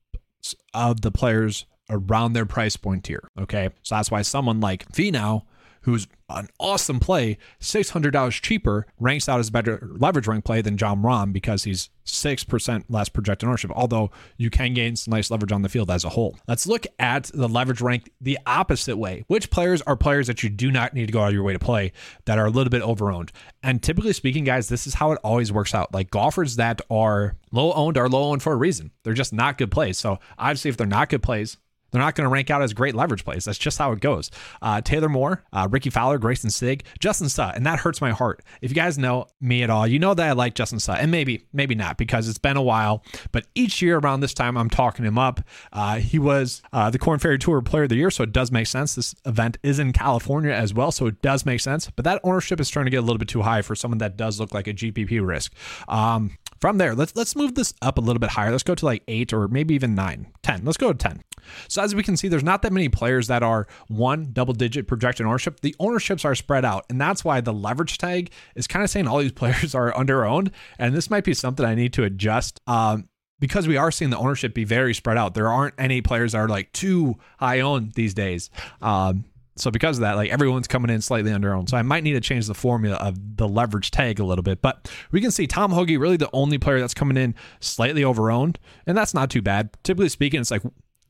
of 0.73 1.01
the 1.01 1.11
players 1.11 1.65
around 1.89 2.33
their 2.33 2.45
price 2.45 2.75
point 2.75 3.05
tier. 3.05 3.27
Okay. 3.39 3.69
So 3.83 3.95
that's 3.95 4.11
why 4.11 4.21
someone 4.21 4.59
like 4.59 4.91
Finau 4.91 5.43
who's 5.83 6.07
an 6.29 6.47
awesome 6.59 6.99
play, 6.99 7.37
$600 7.61 8.41
cheaper, 8.41 8.87
ranks 8.99 9.29
out 9.29 9.39
as 9.39 9.49
a 9.49 9.51
better 9.51 9.89
leverage 9.91 10.27
rank 10.27 10.43
play 10.45 10.61
than 10.61 10.77
Jon 10.77 11.01
Rahm 11.01 11.31
because 11.31 11.63
he's 11.63 11.89
6% 12.05 12.85
less 12.89 13.09
projected 13.09 13.47
ownership, 13.47 13.71
although 13.73 14.11
you 14.37 14.49
can 14.49 14.73
gain 14.73 14.95
some 14.95 15.11
nice 15.11 15.29
leverage 15.29 15.51
on 15.51 15.61
the 15.61 15.69
field 15.69 15.91
as 15.91 16.03
a 16.03 16.09
whole. 16.09 16.37
Let's 16.47 16.67
look 16.67 16.85
at 16.99 17.25
the 17.33 17.47
leverage 17.47 17.81
rank 17.81 18.11
the 18.19 18.39
opposite 18.45 18.97
way. 18.97 19.23
Which 19.27 19.49
players 19.49 19.81
are 19.83 19.95
players 19.95 20.27
that 20.27 20.43
you 20.43 20.49
do 20.49 20.71
not 20.71 20.93
need 20.93 21.07
to 21.07 21.13
go 21.13 21.21
out 21.21 21.27
of 21.27 21.33
your 21.33 21.43
way 21.43 21.53
to 21.53 21.59
play 21.59 21.91
that 22.25 22.39
are 22.39 22.45
a 22.45 22.49
little 22.49 22.71
bit 22.71 22.81
overowned? 22.81 23.29
And 23.61 23.81
typically 23.81 24.13
speaking, 24.13 24.43
guys, 24.43 24.69
this 24.69 24.87
is 24.87 24.95
how 24.95 25.11
it 25.11 25.19
always 25.23 25.51
works 25.51 25.75
out. 25.75 25.93
Like 25.93 26.09
golfers 26.09 26.55
that 26.55 26.81
are 26.89 27.35
low 27.51 27.71
owned 27.73 27.97
are 27.97 28.09
low 28.09 28.31
owned 28.31 28.41
for 28.43 28.53
a 28.53 28.57
reason. 28.57 28.91
They're 29.03 29.13
just 29.13 29.33
not 29.33 29.57
good 29.57 29.71
plays. 29.71 29.97
So 29.97 30.19
obviously, 30.37 30.69
if 30.69 30.77
they're 30.77 30.87
not 30.87 31.09
good 31.09 31.23
plays, 31.23 31.57
they're 31.93 32.01
not 32.01 32.15
going 32.15 32.25
to 32.25 32.29
rank 32.29 32.49
out 32.49 32.63
as 32.63 32.73
great 32.73 32.95
leverage 32.95 33.23
plays. 33.23 33.45
That's 33.45 33.59
just 33.59 33.77
how 33.77 33.91
it 33.91 33.99
goes. 33.99 34.31
Uh, 34.63 34.81
Taylor 34.81 35.09
Moore, 35.09 35.43
uh, 35.53 35.67
Rickie 35.69 35.91
Fowler, 35.91 36.17
Greyson 36.17 36.51
Sigg, 36.51 36.83
Justin 36.99 37.29
Suh, 37.29 37.51
and 37.55 37.65
that 37.67 37.79
hurts 37.79 38.01
my 38.01 38.09
heart. 38.09 38.43
If 38.63 38.71
you 38.71 38.75
guys 38.75 38.97
know 38.97 39.27
me 39.39 39.61
at 39.61 39.69
all, 39.69 39.85
you 39.85 39.99
know 39.99 40.15
that 40.15 40.27
I 40.27 40.31
like 40.31 40.55
Justin 40.55 40.79
Suh, 40.79 40.93
and 40.93 41.11
maybe, 41.11 41.45
maybe 41.53 41.75
not 41.75 41.97
because 41.97 42.27
it's 42.27 42.39
been 42.39 42.57
a 42.57 42.63
while. 42.63 43.03
But 43.31 43.45
each 43.53 43.79
year 43.81 43.99
around 43.99 44.21
this 44.21 44.33
time, 44.33 44.57
I'm 44.57 44.71
talking 44.71 45.05
him 45.05 45.19
up. 45.19 45.41
Uh, 45.71 45.97
he 45.97 46.17
was 46.17 46.63
uh, 46.73 46.89
the 46.89 46.97
Korn 46.97 47.19
Ferry 47.19 47.37
Tour 47.37 47.61
Player 47.61 47.83
of 47.83 47.89
the 47.89 47.95
Year, 47.95 48.09
so 48.09 48.23
it 48.23 48.31
does 48.31 48.51
make 48.51 48.65
sense. 48.65 48.95
This 48.95 49.13
event 49.25 49.59
is 49.61 49.77
in 49.77 49.93
California 49.93 50.51
as 50.51 50.73
well, 50.73 50.91
so 50.91 51.05
it 51.05 51.21
does 51.21 51.45
make 51.45 51.59
sense. 51.59 51.91
But 51.95 52.05
that 52.05 52.19
ownership 52.23 52.59
is 52.59 52.67
starting 52.67 52.89
to 52.89 52.95
get 52.95 53.03
a 53.03 53.05
little 53.05 53.19
bit 53.19 53.27
too 53.27 53.43
high 53.43 53.61
for 53.61 53.75
someone 53.75 53.99
that 53.99 54.17
does 54.17 54.39
look 54.39 54.51
like 54.51 54.67
a 54.67 54.73
GPP 54.73 55.25
risk. 55.25 55.53
Um, 55.87 56.37
from 56.63 56.77
there, 56.77 56.95
let's 56.95 57.13
let's 57.15 57.35
move 57.35 57.55
this 57.55 57.73
up 57.81 57.97
a 57.97 58.01
little 58.01 58.21
bit 58.21 58.29
higher. 58.29 58.49
Let's 58.49 58.63
go 58.63 58.73
to 58.73 58.85
like 58.85 59.03
eight 59.09 59.33
or 59.33 59.49
maybe 59.49 59.75
even 59.75 59.95
nine, 59.95 60.27
10. 60.43 60.63
Let's 60.63 60.77
go 60.77 60.93
to 60.93 60.97
10. 60.97 61.21
So 61.67 61.82
as 61.83 61.95
we 61.95 62.03
can 62.03 62.17
see, 62.17 62.27
there's 62.27 62.43
not 62.43 62.61
that 62.61 62.73
many 62.73 62.89
players 62.89 63.27
that 63.27 63.43
are 63.43 63.67
one 63.87 64.29
double 64.33 64.53
digit 64.53 64.87
projection 64.87 65.25
ownership. 65.25 65.59
The 65.59 65.75
ownerships 65.79 66.25
are 66.25 66.35
spread 66.35 66.65
out. 66.65 66.85
And 66.89 66.99
that's 66.99 67.23
why 67.23 67.41
the 67.41 67.53
leverage 67.53 67.97
tag 67.97 68.31
is 68.55 68.67
kind 68.67 68.83
of 68.83 68.89
saying 68.89 69.07
all 69.07 69.19
these 69.19 69.31
players 69.33 69.75
are 69.75 69.95
under 69.97 70.25
owned. 70.25 70.51
And 70.79 70.95
this 70.95 71.09
might 71.09 71.23
be 71.23 71.33
something 71.33 71.65
I 71.65 71.75
need 71.75 71.93
to 71.93 72.03
adjust. 72.03 72.59
Um, 72.67 73.09
because 73.39 73.67
we 73.67 73.75
are 73.75 73.91
seeing 73.91 74.09
the 74.09 74.17
ownership 74.17 74.53
be 74.53 74.63
very 74.63 74.93
spread 74.93 75.17
out. 75.17 75.33
There 75.33 75.49
aren't 75.49 75.73
any 75.77 76.01
players 76.01 76.31
that 76.31 76.37
are 76.37 76.47
like 76.47 76.71
too 76.71 77.17
high 77.39 77.59
owned 77.59 77.91
these 77.93 78.13
days. 78.13 78.49
Um, 78.81 79.25
so 79.55 79.69
because 79.69 79.97
of 79.97 80.01
that, 80.01 80.15
like 80.15 80.31
everyone's 80.31 80.67
coming 80.67 80.89
in 80.89 81.01
slightly 81.01 81.31
under 81.31 81.53
owned. 81.53 81.69
So 81.69 81.77
I 81.77 81.81
might 81.81 82.03
need 82.03 82.13
to 82.13 82.21
change 82.21 82.47
the 82.47 82.53
formula 82.53 82.97
of 82.97 83.37
the 83.37 83.47
leverage 83.47 83.91
tag 83.91 84.19
a 84.19 84.23
little 84.23 84.43
bit. 84.43 84.61
But 84.61 84.89
we 85.11 85.21
can 85.21 85.31
see 85.31 85.45
Tom 85.45 85.71
Hoge 85.71 85.95
really 85.97 86.17
the 86.17 86.29
only 86.33 86.57
player 86.57 86.79
that's 86.79 86.93
coming 86.93 87.17
in 87.17 87.35
slightly 87.59 88.03
over 88.03 88.31
owned, 88.31 88.59
and 88.87 88.97
that's 88.97 89.13
not 89.13 89.29
too 89.29 89.41
bad. 89.41 89.69
Typically 89.83 90.09
speaking, 90.09 90.41
it's 90.41 90.51
like 90.51 90.63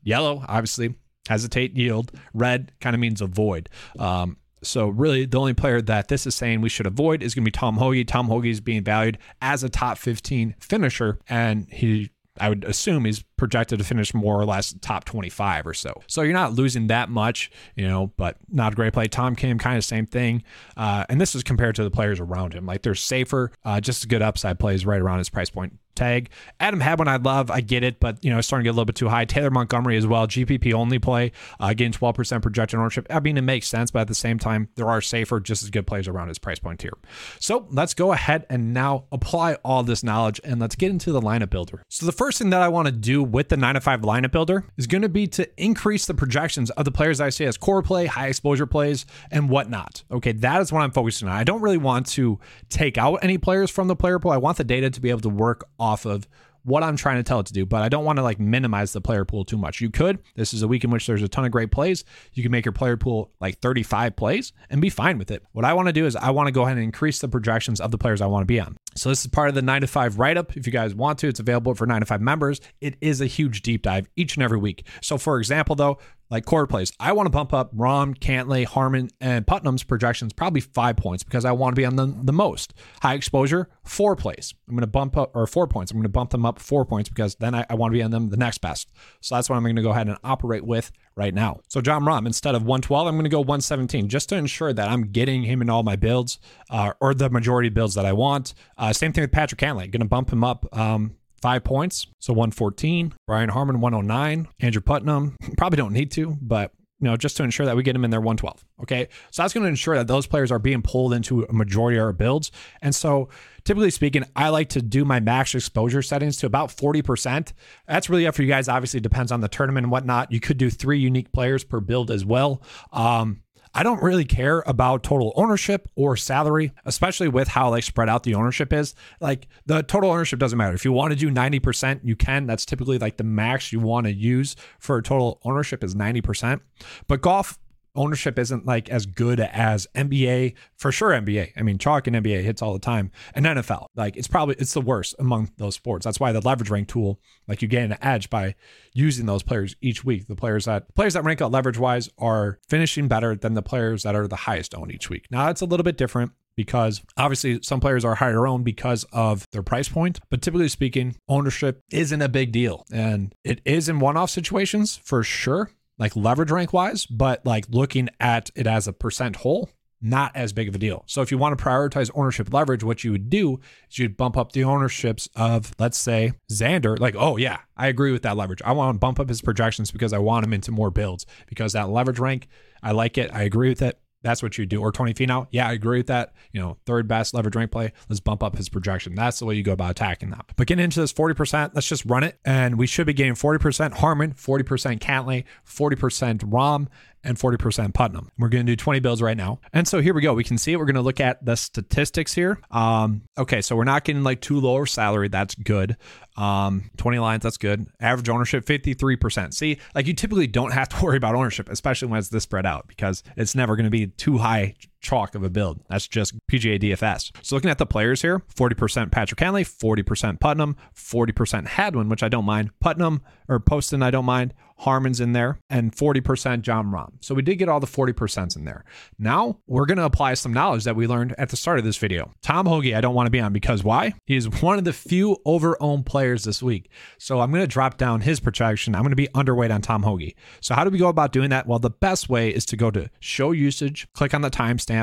yellow, 0.04 0.44
obviously, 0.46 0.94
hesitate, 1.28 1.76
yield. 1.76 2.12
Red 2.32 2.72
kind 2.80 2.94
of 2.94 3.00
means 3.00 3.20
avoid. 3.20 3.68
Um, 3.98 4.36
so 4.62 4.88
really, 4.88 5.26
the 5.26 5.38
only 5.38 5.54
player 5.54 5.82
that 5.82 6.08
this 6.08 6.26
is 6.26 6.34
saying 6.34 6.60
we 6.60 6.68
should 6.68 6.86
avoid 6.86 7.22
is 7.22 7.34
going 7.34 7.44
to 7.44 7.48
be 7.48 7.52
Tom 7.52 7.76
Hoge. 7.76 8.06
Tom 8.06 8.28
Hoge 8.28 8.46
is 8.46 8.60
being 8.60 8.82
valued 8.82 9.18
as 9.42 9.62
a 9.62 9.68
top 9.68 9.98
15 9.98 10.54
finisher, 10.58 11.18
and 11.28 11.66
he 11.70 12.10
I 12.40 12.48
would 12.48 12.64
assume 12.64 13.04
he's 13.04 13.22
projected 13.36 13.78
to 13.78 13.84
finish 13.84 14.12
more 14.12 14.40
or 14.40 14.44
less 14.44 14.74
top 14.80 15.04
25 15.04 15.66
or 15.66 15.74
so. 15.74 16.02
So 16.08 16.22
you're 16.22 16.32
not 16.32 16.52
losing 16.52 16.88
that 16.88 17.08
much, 17.08 17.50
you 17.76 17.86
know, 17.86 18.12
but 18.16 18.38
not 18.50 18.72
a 18.72 18.76
great 18.76 18.92
play. 18.92 19.06
Tom 19.06 19.36
Kim, 19.36 19.58
kind 19.58 19.76
of 19.76 19.84
same 19.84 20.06
thing. 20.06 20.42
Uh, 20.76 21.04
and 21.08 21.20
this 21.20 21.36
is 21.36 21.44
compared 21.44 21.76
to 21.76 21.84
the 21.84 21.92
players 21.92 22.18
around 22.18 22.52
him. 22.52 22.66
Like 22.66 22.82
they're 22.82 22.96
safer, 22.96 23.52
uh, 23.64 23.80
just 23.80 24.08
good 24.08 24.22
upside 24.22 24.58
plays 24.58 24.84
right 24.84 25.00
around 25.00 25.18
his 25.18 25.30
price 25.30 25.50
point. 25.50 25.78
Tag. 25.94 26.30
Adam 26.60 26.80
Hadwin, 26.80 27.08
I 27.08 27.16
love. 27.16 27.50
I 27.50 27.60
get 27.60 27.82
it, 27.82 28.00
but 28.00 28.24
you 28.24 28.30
know, 28.30 28.38
it's 28.38 28.46
starting 28.46 28.64
to 28.64 28.68
get 28.68 28.72
a 28.72 28.76
little 28.76 28.84
bit 28.84 28.96
too 28.96 29.08
high. 29.08 29.24
Taylor 29.24 29.50
Montgomery 29.50 29.96
as 29.96 30.06
well, 30.06 30.26
GPP 30.26 30.72
only 30.72 30.98
play, 30.98 31.32
uh, 31.60 31.72
getting 31.74 31.92
12% 31.92 32.42
projected 32.42 32.78
ownership. 32.78 33.06
I 33.10 33.20
mean, 33.20 33.36
it 33.36 33.42
makes 33.42 33.66
sense, 33.66 33.90
but 33.90 34.00
at 34.00 34.08
the 34.08 34.14
same 34.14 34.38
time, 34.38 34.68
there 34.76 34.88
are 34.88 35.00
safer, 35.00 35.40
just 35.40 35.62
as 35.62 35.70
good 35.70 35.86
players 35.86 36.08
around 36.08 36.28
his 36.28 36.38
price 36.38 36.58
point 36.58 36.82
here. 36.82 36.92
So 37.38 37.66
let's 37.70 37.94
go 37.94 38.12
ahead 38.12 38.46
and 38.48 38.74
now 38.74 39.04
apply 39.12 39.54
all 39.64 39.82
this 39.82 40.02
knowledge 40.02 40.40
and 40.44 40.60
let's 40.60 40.74
get 40.74 40.90
into 40.90 41.12
the 41.12 41.20
lineup 41.20 41.50
builder. 41.50 41.82
So 41.88 42.06
the 42.06 42.12
first 42.12 42.38
thing 42.38 42.50
that 42.50 42.62
I 42.62 42.68
want 42.68 42.86
to 42.86 42.92
do 42.92 43.22
with 43.22 43.48
the 43.48 43.56
9 43.56 43.74
to 43.74 43.80
5 43.80 44.00
lineup 44.02 44.32
builder 44.32 44.64
is 44.76 44.86
going 44.86 45.02
to 45.02 45.08
be 45.08 45.26
to 45.28 45.48
increase 45.62 46.06
the 46.06 46.14
projections 46.14 46.70
of 46.70 46.84
the 46.84 46.92
players 46.92 47.20
I 47.20 47.30
see 47.30 47.44
as 47.44 47.56
core 47.56 47.82
play, 47.82 48.06
high 48.06 48.28
exposure 48.28 48.66
plays, 48.66 49.06
and 49.30 49.48
whatnot. 49.48 50.02
Okay, 50.10 50.32
that 50.32 50.60
is 50.60 50.72
what 50.72 50.82
I'm 50.82 50.90
focusing 50.90 51.28
on. 51.28 51.34
I 51.34 51.44
don't 51.44 51.60
really 51.60 51.78
want 51.78 52.06
to 52.08 52.38
take 52.68 52.98
out 52.98 53.16
any 53.22 53.38
players 53.38 53.70
from 53.70 53.88
the 53.88 53.96
player 53.96 54.18
pool. 54.18 54.30
I 54.30 54.36
want 54.36 54.56
the 54.56 54.64
data 54.64 54.90
to 54.90 55.00
be 55.00 55.10
able 55.10 55.20
to 55.20 55.28
work 55.28 55.68
off 55.84 56.06
of 56.06 56.26
what 56.64 56.82
I'm 56.82 56.96
trying 56.96 57.16
to 57.16 57.22
tell 57.22 57.40
it 57.40 57.46
to 57.46 57.52
do, 57.52 57.66
but 57.66 57.82
I 57.82 57.90
don't 57.90 58.04
want 58.04 58.16
to 58.16 58.22
like 58.22 58.40
minimize 58.40 58.94
the 58.94 59.00
player 59.00 59.24
pool 59.26 59.44
too 59.44 59.58
much. 59.58 59.82
You 59.82 59.90
could. 59.90 60.18
This 60.34 60.54
is 60.54 60.62
a 60.62 60.68
week 60.68 60.82
in 60.82 60.90
which 60.90 61.06
there's 61.06 61.22
a 61.22 61.28
ton 61.28 61.44
of 61.44 61.50
great 61.50 61.70
plays. 61.70 62.04
You 62.32 62.42
can 62.42 62.50
make 62.50 62.64
your 62.64 62.72
player 62.72 62.96
pool 62.96 63.30
like 63.38 63.58
35 63.58 64.16
plays 64.16 64.52
and 64.70 64.80
be 64.80 64.88
fine 64.88 65.18
with 65.18 65.30
it. 65.30 65.42
What 65.52 65.66
I 65.66 65.74
want 65.74 65.88
to 65.88 65.92
do 65.92 66.06
is 66.06 66.16
I 66.16 66.30
want 66.30 66.46
to 66.46 66.52
go 66.52 66.62
ahead 66.62 66.78
and 66.78 66.84
increase 66.84 67.18
the 67.18 67.28
projections 67.28 67.80
of 67.80 67.90
the 67.90 67.98
players 67.98 68.22
I 68.22 68.26
want 68.26 68.42
to 68.42 68.46
be 68.46 68.60
on. 68.60 68.78
So 68.96 69.10
this 69.10 69.20
is 69.20 69.26
part 69.26 69.50
of 69.50 69.54
the 69.54 69.62
9 69.62 69.82
to 69.82 69.86
5 69.86 70.18
write 70.18 70.38
up. 70.38 70.56
If 70.56 70.66
you 70.66 70.72
guys 70.72 70.94
want 70.94 71.18
to, 71.18 71.28
it's 71.28 71.40
available 71.40 71.74
for 71.74 71.86
9 71.86 72.00
to 72.00 72.06
5 72.06 72.20
members. 72.22 72.62
It 72.80 72.96
is 73.02 73.20
a 73.20 73.26
huge 73.26 73.60
deep 73.60 73.82
dive 73.82 74.08
each 74.16 74.36
and 74.36 74.42
every 74.42 74.58
week. 74.58 74.86
So 75.02 75.18
for 75.18 75.38
example 75.38 75.76
though, 75.76 75.98
like 76.30 76.44
core 76.44 76.66
plays. 76.66 76.92
I 76.98 77.12
want 77.12 77.26
to 77.26 77.30
bump 77.30 77.52
up 77.52 77.74
Rahm, 77.76 78.18
Cantlay, 78.18 78.64
Harman, 78.64 79.10
and 79.20 79.46
Putnam's 79.46 79.82
projections 79.82 80.32
probably 80.32 80.60
five 80.60 80.96
points 80.96 81.22
because 81.22 81.44
I 81.44 81.52
want 81.52 81.74
to 81.74 81.80
be 81.80 81.84
on 81.84 81.96
the, 81.96 82.06
the 82.06 82.32
most. 82.32 82.74
High 83.02 83.14
exposure, 83.14 83.68
four 83.84 84.16
plays. 84.16 84.54
I'm 84.68 84.74
going 84.74 84.80
to 84.80 84.86
bump 84.86 85.16
up, 85.16 85.32
or 85.34 85.46
four 85.46 85.66
points. 85.66 85.92
I'm 85.92 85.98
going 85.98 86.04
to 86.04 86.08
bump 86.08 86.30
them 86.30 86.46
up 86.46 86.58
four 86.58 86.84
points 86.84 87.08
because 87.08 87.34
then 87.36 87.54
I, 87.54 87.66
I 87.68 87.74
want 87.74 87.92
to 87.92 87.98
be 87.98 88.02
on 88.02 88.10
them 88.10 88.30
the 88.30 88.36
next 88.36 88.58
best. 88.58 88.90
So 89.20 89.34
that's 89.34 89.48
what 89.48 89.56
I'm 89.56 89.62
going 89.62 89.76
to 89.76 89.82
go 89.82 89.90
ahead 89.90 90.08
and 90.08 90.18
operate 90.24 90.64
with 90.64 90.92
right 91.16 91.34
now. 91.34 91.60
So 91.68 91.80
Jon 91.80 92.02
Rahm, 92.02 92.26
instead 92.26 92.54
of 92.54 92.62
112, 92.62 93.06
I'm 93.06 93.14
going 93.14 93.24
to 93.24 93.30
go 93.30 93.40
117 93.40 94.08
just 94.08 94.28
to 94.30 94.36
ensure 94.36 94.72
that 94.72 94.88
I'm 94.88 95.12
getting 95.12 95.42
him 95.42 95.62
in 95.62 95.70
all 95.70 95.82
my 95.82 95.96
builds 95.96 96.38
uh, 96.70 96.92
or 97.00 97.14
the 97.14 97.30
majority 97.30 97.68
builds 97.68 97.94
that 97.94 98.06
I 98.06 98.12
want. 98.12 98.54
Uh, 98.76 98.92
same 98.92 99.12
thing 99.12 99.22
with 99.22 99.32
Patrick 99.32 99.60
Cantlay. 99.60 99.90
Going 99.90 100.00
to 100.00 100.06
bump 100.06 100.32
him 100.32 100.42
up. 100.42 100.66
Um, 100.76 101.16
five 101.44 101.62
points. 101.62 102.06
So 102.20 102.32
114. 102.32 103.12
Brian 103.26 103.50
Harman, 103.50 103.82
109. 103.82 104.48
Andrew 104.60 104.80
Putnam, 104.80 105.36
probably 105.58 105.76
don't 105.76 105.92
need 105.92 106.10
to, 106.12 106.38
but 106.40 106.72
you 107.00 107.10
know, 107.10 107.18
just 107.18 107.36
to 107.36 107.42
ensure 107.42 107.66
that 107.66 107.76
we 107.76 107.82
get 107.82 107.94
him 107.94 108.02
in 108.02 108.10
there 108.10 108.20
112. 108.20 108.64
Okay. 108.80 109.08
So 109.30 109.42
that's 109.42 109.52
going 109.52 109.64
to 109.64 109.68
ensure 109.68 109.94
that 109.96 110.06
those 110.06 110.26
players 110.26 110.50
are 110.50 110.58
being 110.58 110.80
pulled 110.80 111.12
into 111.12 111.42
a 111.42 111.52
majority 111.52 111.98
of 111.98 112.04
our 112.04 112.14
builds. 112.14 112.50
And 112.80 112.94
so 112.94 113.28
typically 113.64 113.90
speaking, 113.90 114.24
I 114.34 114.48
like 114.48 114.70
to 114.70 114.80
do 114.80 115.04
my 115.04 115.20
max 115.20 115.54
exposure 115.54 116.00
settings 116.00 116.38
to 116.38 116.46
about 116.46 116.70
40%. 116.70 117.52
That's 117.86 118.08
really 118.08 118.26
up 118.26 118.34
for 118.34 118.40
you 118.40 118.48
guys. 118.48 118.66
Obviously, 118.66 119.00
depends 119.00 119.30
on 119.30 119.42
the 119.42 119.48
tournament 119.48 119.84
and 119.84 119.92
whatnot. 119.92 120.32
You 120.32 120.40
could 120.40 120.56
do 120.56 120.70
three 120.70 120.98
unique 120.98 121.30
players 121.30 121.62
per 121.62 121.80
build 121.80 122.10
as 122.10 122.24
well. 122.24 122.62
Um, 122.90 123.42
I 123.74 123.82
don't 123.82 124.02
really 124.02 124.24
care 124.24 124.62
about 124.66 125.02
total 125.02 125.32
ownership 125.34 125.88
or 125.96 126.16
salary, 126.16 126.72
especially 126.84 127.28
with 127.28 127.48
how 127.48 127.70
like 127.70 127.82
spread 127.82 128.08
out 128.08 128.22
the 128.22 128.34
ownership 128.34 128.72
is. 128.72 128.94
Like 129.20 129.48
the 129.66 129.82
total 129.82 130.10
ownership 130.10 130.38
doesn't 130.38 130.56
matter. 130.56 130.74
If 130.74 130.84
you 130.84 130.92
want 130.92 131.12
to 131.12 131.18
do 131.18 131.30
90%, 131.30 132.00
you 132.04 132.14
can. 132.14 132.46
That's 132.46 132.64
typically 132.64 132.98
like 132.98 133.16
the 133.16 133.24
max 133.24 133.72
you 133.72 133.80
want 133.80 134.06
to 134.06 134.12
use 134.12 134.54
for 134.78 135.02
total 135.02 135.40
ownership 135.44 135.82
is 135.82 135.94
90%. 135.96 136.60
But 137.08 137.20
golf 137.20 137.58
ownership 137.94 138.38
isn't 138.38 138.66
like 138.66 138.88
as 138.88 139.06
good 139.06 139.40
as 139.40 139.86
NBA 139.94 140.54
for 140.76 140.92
sure 140.92 141.10
NBA. 141.10 141.52
I 141.56 141.62
mean 141.62 141.78
chalk 141.78 142.06
and 142.06 142.16
NBA 142.16 142.42
hits 142.42 142.62
all 142.62 142.72
the 142.72 142.78
time 142.78 143.10
and 143.34 143.46
NFL 143.46 143.86
like 143.94 144.16
it's 144.16 144.28
probably 144.28 144.56
it's 144.58 144.74
the 144.74 144.80
worst 144.80 145.14
among 145.18 145.50
those 145.56 145.74
sports. 145.74 146.04
That's 146.04 146.20
why 146.20 146.32
the 146.32 146.40
leverage 146.40 146.70
rank 146.70 146.88
tool 146.88 147.20
like 147.48 147.62
you 147.62 147.68
gain 147.68 147.92
an 147.92 147.98
edge 148.02 148.30
by 148.30 148.54
using 148.92 149.26
those 149.26 149.42
players 149.42 149.76
each 149.80 150.04
week. 150.04 150.26
The 150.26 150.36
players 150.36 150.64
that 150.64 150.94
players 150.94 151.14
that 151.14 151.24
rank 151.24 151.40
out 151.40 151.52
leverage 151.52 151.78
wise 151.78 152.08
are 152.18 152.58
finishing 152.68 153.08
better 153.08 153.34
than 153.34 153.54
the 153.54 153.62
players 153.62 154.02
that 154.02 154.14
are 154.14 154.28
the 154.28 154.36
highest 154.36 154.74
owned 154.74 154.92
each 154.92 155.10
week. 155.10 155.26
Now 155.30 155.50
it's 155.50 155.60
a 155.60 155.66
little 155.66 155.84
bit 155.84 155.96
different 155.96 156.32
because 156.56 157.02
obviously 157.16 157.60
some 157.62 157.80
players 157.80 158.04
are 158.04 158.16
higher 158.16 158.46
owned 158.46 158.64
because 158.64 159.04
of 159.12 159.48
their 159.50 159.62
price 159.62 159.88
point. 159.88 160.20
But 160.30 160.42
typically 160.42 160.68
speaking, 160.68 161.16
ownership 161.28 161.82
isn't 161.90 162.22
a 162.22 162.28
big 162.28 162.52
deal. 162.52 162.84
And 162.92 163.34
it 163.44 163.60
is 163.64 163.88
in 163.88 164.00
one 164.00 164.16
off 164.16 164.30
situations 164.30 164.96
for 164.96 165.22
sure 165.22 165.70
like 165.98 166.16
leverage 166.16 166.50
rank 166.50 166.72
wise, 166.72 167.06
but 167.06 167.44
like 167.46 167.66
looking 167.68 168.08
at 168.20 168.50
it 168.54 168.66
as 168.66 168.88
a 168.88 168.92
percent 168.92 169.36
whole, 169.36 169.70
not 170.00 170.34
as 170.34 170.52
big 170.52 170.68
of 170.68 170.74
a 170.74 170.78
deal. 170.78 171.02
So 171.06 171.22
if 171.22 171.30
you 171.30 171.38
want 171.38 171.56
to 171.56 171.64
prioritize 171.64 172.10
ownership 172.14 172.52
leverage, 172.52 172.84
what 172.84 173.04
you 173.04 173.12
would 173.12 173.30
do 173.30 173.60
is 173.90 173.98
you'd 173.98 174.16
bump 174.16 174.36
up 174.36 174.52
the 174.52 174.64
ownerships 174.64 175.28
of, 175.34 175.72
let's 175.78 175.96
say, 175.96 176.32
Xander. 176.50 176.98
Like, 176.98 177.14
oh 177.16 177.36
yeah, 177.36 177.58
I 177.76 177.86
agree 177.86 178.12
with 178.12 178.22
that 178.22 178.36
leverage. 178.36 178.60
I 178.64 178.72
want 178.72 178.94
to 178.94 178.98
bump 178.98 179.18
up 179.18 179.28
his 179.28 179.40
projections 179.40 179.90
because 179.90 180.12
I 180.12 180.18
want 180.18 180.44
him 180.44 180.52
into 180.52 180.72
more 180.72 180.90
builds 180.90 181.26
because 181.46 181.72
that 181.72 181.88
leverage 181.88 182.18
rank, 182.18 182.48
I 182.82 182.92
like 182.92 183.16
it. 183.16 183.30
I 183.32 183.42
agree 183.42 183.70
with 183.70 183.82
it. 183.82 183.98
That's 184.24 184.42
what 184.42 184.58
you 184.58 184.66
do. 184.66 184.80
Or 184.80 184.90
Tony 184.90 185.14
Finau. 185.14 185.46
Yeah, 185.50 185.68
I 185.68 185.72
agree 185.72 185.98
with 185.98 186.08
that. 186.08 186.32
You 186.50 186.60
know, 186.60 186.78
third 186.86 187.06
best 187.06 187.34
leverage 187.34 187.54
rank 187.54 187.70
play. 187.70 187.92
Let's 188.08 188.20
bump 188.20 188.42
up 188.42 188.56
his 188.56 188.68
projection. 188.68 189.14
That's 189.14 189.38
the 189.38 189.44
way 189.44 189.54
you 189.54 189.62
go 189.62 189.72
about 189.72 189.92
attacking 189.92 190.30
that. 190.30 190.46
But 190.56 190.66
getting 190.66 190.82
into 190.82 191.00
this 191.00 191.12
40%, 191.12 191.72
let's 191.74 191.86
just 191.86 192.04
run 192.06 192.24
it. 192.24 192.38
And 192.44 192.78
we 192.78 192.86
should 192.86 193.06
be 193.06 193.12
getting 193.12 193.34
40% 193.34 193.92
Harman, 193.92 194.32
40% 194.32 194.98
Cantlay, 194.98 195.44
40% 195.68 196.38
Rahm, 196.50 196.88
and 197.24 197.38
40% 197.38 197.94
Putnam. 197.94 198.30
We're 198.38 198.48
going 198.48 198.64
to 198.64 198.72
do 198.72 198.76
20 198.76 199.00
bills 199.00 199.22
right 199.22 199.36
now. 199.36 199.60
And 199.72 199.88
so 199.88 200.00
here 200.00 200.14
we 200.14 200.22
go. 200.22 200.34
We 200.34 200.44
can 200.44 200.58
see 200.58 200.72
it. 200.72 200.76
We're 200.76 200.84
going 200.84 200.94
to 200.94 201.02
look 201.02 201.20
at 201.20 201.44
the 201.44 201.56
statistics 201.56 202.34
here. 202.34 202.58
Um, 202.70 203.22
okay, 203.38 203.60
so 203.60 203.74
we're 203.76 203.84
not 203.84 204.04
getting 204.04 204.22
like 204.22 204.40
too 204.40 204.60
low 204.60 204.74
or 204.74 204.86
salary. 204.86 205.28
That's 205.28 205.54
good. 205.54 205.96
Um, 206.36 206.90
20 206.96 207.18
lines, 207.18 207.42
that's 207.42 207.56
good. 207.56 207.86
Average 208.00 208.28
ownership, 208.28 208.64
53%. 208.64 209.54
See, 209.54 209.78
like 209.94 210.06
you 210.06 210.14
typically 210.14 210.46
don't 210.46 210.72
have 210.72 210.88
to 210.90 210.96
worry 211.04 211.16
about 211.16 211.34
ownership, 211.34 211.68
especially 211.68 212.08
when 212.08 212.18
it's 212.18 212.28
this 212.28 212.42
spread 212.44 212.66
out 212.66 212.86
because 212.88 213.22
it's 213.36 213.54
never 213.54 213.76
going 213.76 213.84
to 213.84 213.90
be 213.90 214.08
too 214.08 214.38
high 214.38 214.74
chalk 215.04 215.36
of 215.36 215.44
a 215.44 215.50
build. 215.50 215.80
That's 215.88 216.08
just 216.08 216.34
PGA 216.48 216.80
DFS. 216.80 217.30
So 217.42 217.54
looking 217.54 217.70
at 217.70 217.78
the 217.78 217.86
players 217.86 218.22
here, 218.22 218.40
40% 218.56 219.12
Patrick 219.12 219.38
Cantlay, 219.38 219.64
40% 219.64 220.40
Putnam, 220.40 220.76
40% 220.96 221.66
Hadwin, 221.66 222.08
which 222.08 222.24
I 222.24 222.28
don't 222.28 222.44
mind. 222.44 222.70
Putnam 222.80 223.22
or 223.48 223.60
Poston, 223.60 224.02
I 224.02 224.10
don't 224.10 224.24
mind. 224.24 224.54
Harman's 224.78 225.20
in 225.20 225.32
there, 225.32 225.58
and 225.70 225.94
40% 225.94 226.62
Jon 226.62 226.90
Rahm. 226.90 227.12
So 227.20 227.34
we 227.34 227.42
did 227.42 227.56
get 227.56 227.68
all 227.68 227.80
the 227.80 227.86
40% 227.86 228.56
in 228.56 228.64
there. 228.64 228.84
Now 229.18 229.60
we're 229.66 229.86
going 229.86 229.98
to 229.98 230.04
apply 230.04 230.34
some 230.34 230.52
knowledge 230.52 230.84
that 230.84 230.96
we 230.96 231.06
learned 231.06 231.34
at 231.38 231.50
the 231.50 231.56
start 231.56 231.78
of 231.78 231.84
this 231.84 231.96
video. 231.96 232.32
Tom 232.42 232.66
Hoge, 232.66 232.92
I 232.92 233.00
don't 233.00 233.14
want 233.14 233.26
to 233.26 233.30
be 233.30 233.40
on 233.40 233.52
because 233.52 233.84
why? 233.84 234.14
He 234.26 234.36
is 234.36 234.48
one 234.62 234.78
of 234.78 234.84
the 234.84 234.92
few 234.92 235.38
over 235.44 235.76
owned 235.80 236.06
players 236.06 236.44
this 236.44 236.62
week. 236.62 236.90
So 237.18 237.40
I'm 237.40 237.50
going 237.50 237.62
to 237.62 237.68
drop 237.68 237.96
down 237.98 238.22
his 238.22 238.40
projection. 238.40 238.94
I'm 238.94 239.02
going 239.02 239.10
to 239.10 239.16
be 239.16 239.28
underweight 239.28 239.72
on 239.72 239.80
Tom 239.80 240.02
Hoge. 240.02 240.34
So 240.60 240.74
how 240.74 240.84
do 240.84 240.90
we 240.90 240.98
go 240.98 241.08
about 241.08 241.32
doing 241.32 241.50
that? 241.50 241.66
Well, 241.66 241.78
the 241.78 241.90
best 241.90 242.28
way 242.28 242.50
is 242.50 242.66
to 242.66 242.76
go 242.76 242.90
to 242.90 243.08
show 243.20 243.52
usage, 243.52 244.08
click 244.12 244.34
on 244.34 244.40
the 244.40 244.50
timestamp, 244.50 244.93